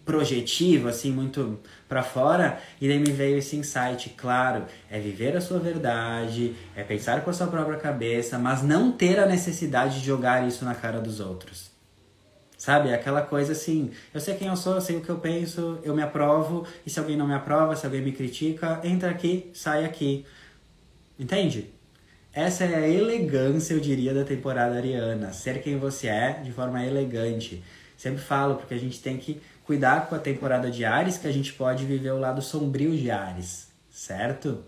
[0.06, 5.41] projetivo, assim, muito para fora, e daí me veio esse insight, claro, é viver a
[5.41, 10.06] sua verdade, é pensar com a sua própria cabeça, mas não ter a necessidade de
[10.06, 11.72] jogar isso na cara dos outros.
[12.58, 12.89] Sabe?
[12.89, 15.80] É aquela coisa assim, eu sei quem eu sou, eu sei o que eu penso,
[15.84, 19.51] eu me aprovo, e se alguém não me aprova, se alguém me critica, entra aqui,
[19.54, 20.26] sai aqui.
[21.20, 21.74] Entende?
[22.34, 25.32] Essa é a elegância, eu diria, da temporada ariana.
[25.34, 27.64] Ser quem você é de forma elegante.
[27.95, 31.32] Sempre falo, porque a gente tem que cuidar com a temporada de Ares, que a
[31.32, 34.64] gente pode viver o lado sombrio de Ares, certo?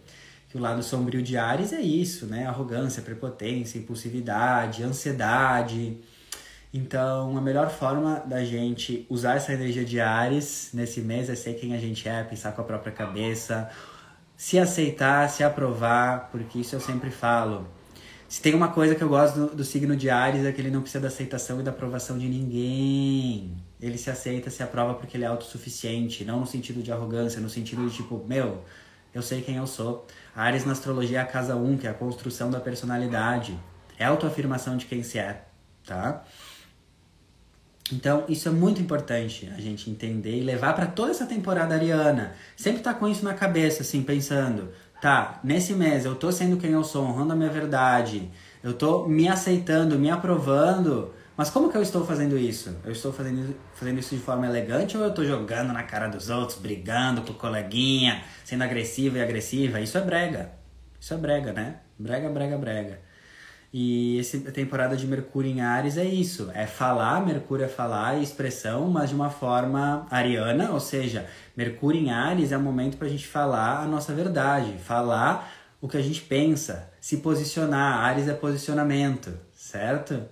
[0.50, 2.46] Que o lado sombrio de Ares é isso, né?
[2.48, 5.98] Arrogância, prepotência, impulsividade, ansiedade.
[6.74, 11.54] Então, a melhor forma da gente usar essa energia de Ares nesse mês é ser
[11.56, 13.70] quem a gente é, pensar com a própria cabeça,
[14.36, 17.68] se aceitar, se aprovar, porque isso eu sempre falo.
[18.28, 20.72] Se tem uma coisa que eu gosto do, do signo de Ares é que ele
[20.72, 23.56] não precisa da aceitação e da aprovação de ninguém
[23.86, 27.50] ele se aceita, se aprova porque ele é autossuficiente, não no sentido de arrogância, no
[27.50, 28.64] sentido de tipo, meu,
[29.14, 30.06] eu sei quem eu sou.
[30.36, 33.58] A Ares na astrologia é a casa 1, que é a construção da personalidade.
[33.98, 35.46] É a autoafirmação de quem se é,
[35.86, 36.24] tá?
[37.94, 42.34] Então, isso é muito importante a gente entender e levar para toda essa temporada ariana.
[42.58, 46.72] Sempre tá com isso na cabeça, assim, pensando, tá, nesse mês eu tô sendo quem
[46.72, 48.30] eu sou, honrando a minha verdade,
[48.64, 52.76] eu tô me aceitando, me aprovando mas como que eu estou fazendo isso?
[52.84, 56.30] Eu estou fazendo, fazendo isso de forma elegante ou eu estou jogando na cara dos
[56.30, 59.82] outros, brigando com o coleguinha, sendo agressivo e agressiva?
[59.82, 60.52] Isso é brega.
[61.00, 61.78] Isso é brega, né?
[62.00, 63.00] Brega, brega, brega.
[63.78, 68.90] E essa temporada de Mercúrio em Ares é isso, é falar, Mercúrio é falar, expressão,
[68.90, 71.28] mas de uma forma ariana, ou seja,
[71.58, 75.90] Mercúrio em Ares é o momento para a gente falar a nossa verdade, falar o
[75.90, 78.06] que a gente pensa, se posicionar.
[78.06, 80.24] Ares é posicionamento, certo?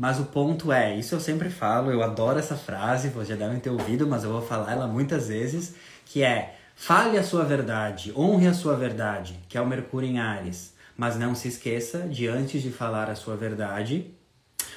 [0.00, 3.60] Mas o ponto é, isso eu sempre falo, eu adoro essa frase, vocês já devem
[3.60, 5.74] ter ouvido, mas eu vou falar ela muitas vezes,
[6.06, 10.18] que é fale a sua verdade, honre a sua verdade, que é o Mercúrio em
[10.18, 10.72] Ares.
[10.96, 14.10] Mas não se esqueça de antes de falar a sua verdade,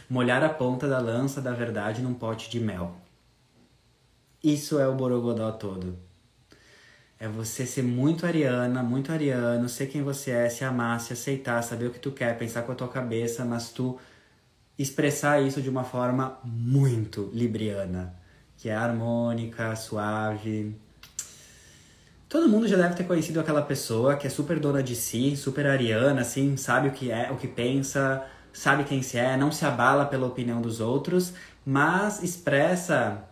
[0.09, 2.93] molhar a ponta da lança da verdade num pote de mel.
[4.43, 5.97] Isso é o Borogodó todo.
[7.17, 11.61] É você ser muito ariana, muito ariano, ser quem você é, se amar, se aceitar,
[11.63, 13.97] saber o que tu quer, pensar com a tua cabeça, mas tu
[14.77, 18.13] expressar isso de uma forma muito libriana,
[18.57, 20.75] que é harmônica, suave.
[22.27, 25.67] Todo mundo já deve ter conhecido aquela pessoa que é super dona de si, super
[25.67, 29.63] ariana, assim, sabe o que é, o que pensa, sabe quem se é, não se
[29.65, 31.33] abala pela opinião dos outros,
[31.65, 33.23] mas expressa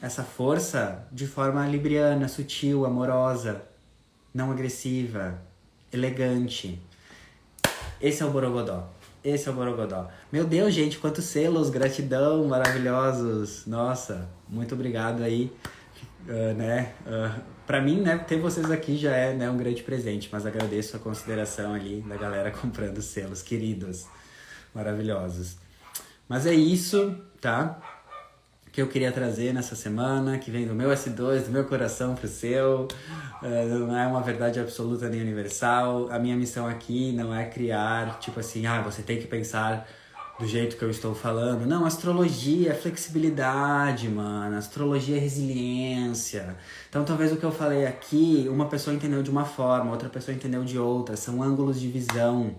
[0.00, 3.62] essa força de forma libriana, sutil, amorosa,
[4.32, 5.40] não agressiva,
[5.92, 6.80] elegante.
[8.00, 8.88] Esse é o Borogodó.
[9.28, 10.10] Esse é o.
[10.32, 13.66] Meu Deus, gente, quantos selos, gratidão, maravilhosos.
[13.66, 15.52] Nossa, muito obrigado aí,
[16.26, 16.94] uh, né?
[17.06, 20.96] Uh, pra mim, né, ter vocês aqui já é né, um grande presente, mas agradeço
[20.96, 24.06] a consideração ali da galera comprando selos, queridos,
[24.74, 25.58] maravilhosos.
[26.26, 27.97] Mas é isso, tá?
[28.78, 32.28] Que eu queria trazer nessa semana, que vem do meu S2, do meu coração pro
[32.28, 32.86] seu.
[33.42, 36.08] Uh, não é uma verdade absoluta nem universal.
[36.12, 39.84] A minha missão aqui não é criar, tipo assim, ah, você tem que pensar
[40.38, 41.66] do jeito que eu estou falando.
[41.66, 44.56] Não, astrologia é flexibilidade, mano.
[44.56, 46.56] Astrologia é resiliência.
[46.88, 50.32] Então, talvez o que eu falei aqui, uma pessoa entendeu de uma forma, outra pessoa
[50.32, 51.16] entendeu de outra.
[51.16, 52.54] São ângulos de visão.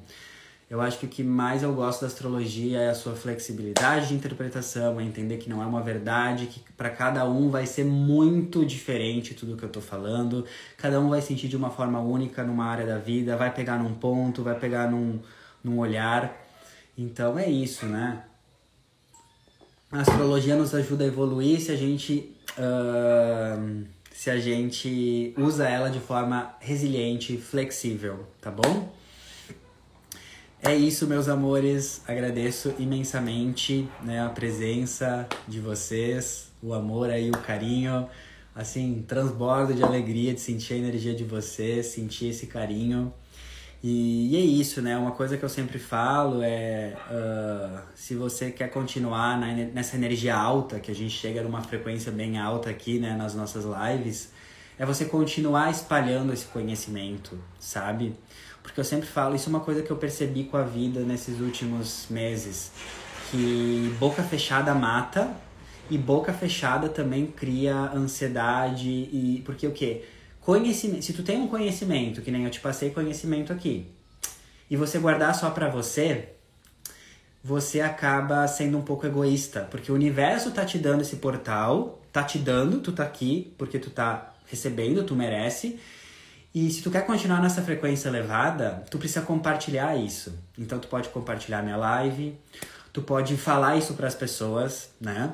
[0.69, 4.13] Eu acho que o que mais eu gosto da astrologia é a sua flexibilidade de
[4.13, 8.63] interpretação, é entender que não é uma verdade, que para cada um vai ser muito
[8.63, 10.45] diferente tudo que eu tô falando.
[10.77, 13.95] Cada um vai sentir de uma forma única numa área da vida, vai pegar num
[13.95, 15.19] ponto, vai pegar num,
[15.63, 16.37] num olhar.
[16.95, 18.23] Então é isso, né?
[19.91, 22.35] A astrologia nos ajuda a evoluir se a gente.
[22.51, 28.98] Uh, se a gente usa ela de forma resiliente, flexível, tá bom?
[30.61, 32.01] É isso, meus amores.
[32.05, 38.09] Agradeço imensamente né, a presença de vocês, o amor aí, o carinho.
[38.53, 43.13] Assim, transbordo de alegria de sentir a energia de vocês, sentir esse carinho.
[43.81, 44.97] E, e é isso, né?
[44.97, 50.35] Uma coisa que eu sempre falo é: uh, se você quer continuar na, nessa energia
[50.35, 54.33] alta, que a gente chega numa frequência bem alta aqui, né, nas nossas lives,
[54.77, 58.13] é você continuar espalhando esse conhecimento, sabe?
[58.69, 61.39] Porque eu sempre falo, isso é uma coisa que eu percebi com a vida nesses
[61.39, 62.71] últimos meses,
[63.31, 65.35] que boca fechada mata
[65.89, 70.03] e boca fechada também cria ansiedade e porque o quê?
[70.39, 73.87] Conhecimento, se tu tem um conhecimento, que nem eu te passei conhecimento aqui,
[74.69, 76.29] e você guardar só para você,
[77.43, 82.23] você acaba sendo um pouco egoísta, porque o universo tá te dando esse portal, tá
[82.23, 85.79] te dando, tu tá aqui porque tu tá recebendo, tu merece,
[86.53, 90.33] e se tu quer continuar nessa frequência elevada, tu precisa compartilhar isso.
[90.57, 92.35] Então tu pode compartilhar minha live,
[92.91, 95.33] tu pode falar isso para as pessoas, né?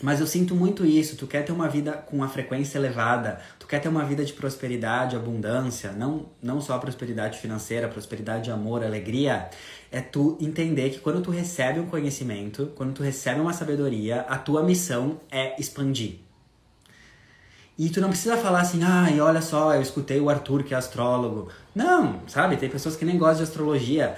[0.00, 3.66] Mas eu sinto muito isso, tu quer ter uma vida com uma frequência elevada, tu
[3.66, 8.84] quer ter uma vida de prosperidade, abundância, não, não só prosperidade financeira, prosperidade de amor,
[8.84, 9.50] alegria,
[9.90, 14.38] é tu entender que quando tu recebe um conhecimento, quando tu recebe uma sabedoria, a
[14.38, 16.20] tua missão é expandir.
[17.78, 20.76] E tu não precisa falar assim, ah, olha só, eu escutei o Arthur, que é
[20.76, 21.48] astrólogo.
[21.72, 22.56] Não, sabe?
[22.56, 24.16] Tem pessoas que nem gostam de astrologia.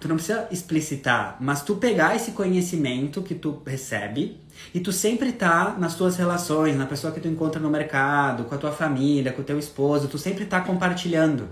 [0.00, 4.40] Tu não precisa explicitar, mas tu pegar esse conhecimento que tu recebe
[4.74, 8.54] e tu sempre tá nas tuas relações, na pessoa que tu encontra no mercado, com
[8.56, 11.48] a tua família, com o teu esposo, tu sempre tá compartilhando.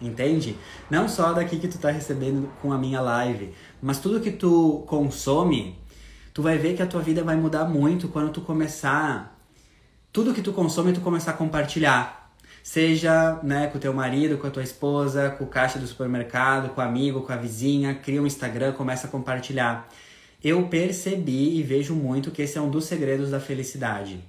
[0.00, 0.56] Entende?
[0.90, 4.82] Não só daqui que tu tá recebendo com a minha live, mas tudo que tu
[4.88, 5.78] consome,
[6.32, 9.33] tu vai ver que a tua vida vai mudar muito quando tu começar
[10.14, 12.30] tudo que tu consome tu começar a compartilhar.
[12.62, 16.68] Seja né, com o teu marido, com a tua esposa, com o caixa do supermercado,
[16.72, 19.88] com o amigo, com a vizinha, cria um Instagram, começa a compartilhar.
[20.42, 24.22] Eu percebi e vejo muito que esse é um dos segredos da felicidade.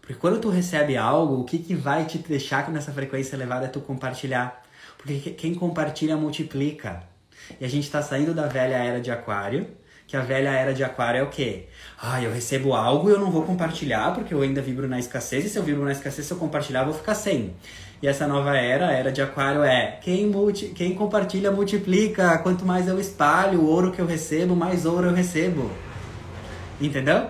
[0.00, 3.68] Porque quando tu recebe algo, o que, que vai te deixar nessa frequência elevada é
[3.68, 4.64] tu compartilhar.
[4.96, 7.04] Porque quem compartilha multiplica.
[7.60, 9.68] E a gente está saindo da velha era de aquário
[10.08, 11.66] que a velha era de aquário é o quê?
[12.00, 15.44] Ah, eu recebo algo e eu não vou compartilhar porque eu ainda vibro na escassez
[15.44, 17.54] e se eu vibro na escassez, se eu compartilhar, eu vou ficar sem.
[18.00, 22.38] E essa nova era, a era de aquário, é quem, multi, quem compartilha multiplica.
[22.38, 25.70] Quanto mais eu espalho o ouro que eu recebo, mais ouro eu recebo.
[26.80, 27.26] Entendeu?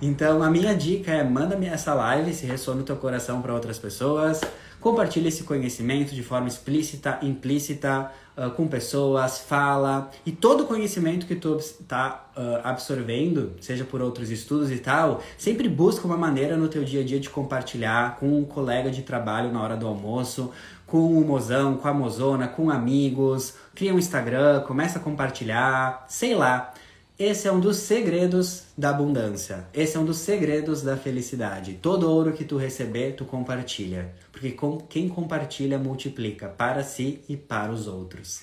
[0.00, 3.80] Então a minha dica é manda-me essa live se ressoa no teu coração para outras
[3.80, 4.40] pessoas.
[4.86, 10.12] Compartilhe esse conhecimento de forma explícita, implícita, uh, com pessoas, fala.
[10.24, 15.68] E todo conhecimento que tu está uh, absorvendo, seja por outros estudos e tal, sempre
[15.68, 19.52] busca uma maneira no teu dia a dia de compartilhar com um colega de trabalho
[19.52, 20.52] na hora do almoço,
[20.86, 23.54] com o mozão, com a mozona, com amigos.
[23.74, 26.72] Cria um Instagram, começa a compartilhar, sei lá.
[27.18, 29.66] Esse é um dos segredos da abundância.
[29.72, 31.78] Esse é um dos segredos da felicidade.
[31.80, 34.14] Todo ouro que tu receber, tu compartilha.
[34.30, 38.42] Porque com, quem compartilha multiplica para si e para os outros.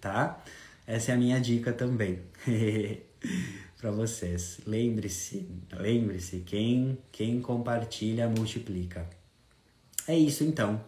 [0.00, 0.42] Tá?
[0.86, 2.20] Essa é a minha dica também.
[3.78, 4.60] para vocês.
[4.66, 9.06] Lembre-se, lembre-se, quem, quem compartilha multiplica.
[10.08, 10.80] É isso então.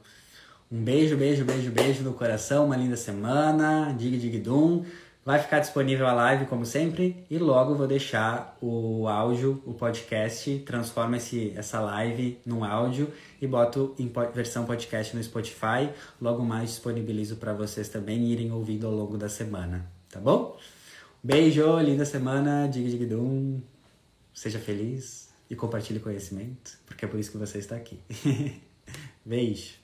[0.71, 3.95] Um beijo, beijo, beijo, beijo no coração, uma linda semana.
[3.99, 4.85] Dig, dig, dum.
[5.29, 10.61] Vai ficar disponível a live, como sempre, e logo vou deixar o áudio, o podcast,
[10.61, 15.91] transforma esse, essa live num áudio e boto em versão podcast no Spotify.
[16.19, 20.59] Logo mais disponibilizo para vocês também irem ouvindo ao longo da semana, tá bom?
[21.23, 23.61] Beijo, linda semana, dig dig dum.
[24.33, 28.01] Seja feliz e compartilhe conhecimento, porque é por isso que você está aqui.
[29.27, 29.78] Beijo.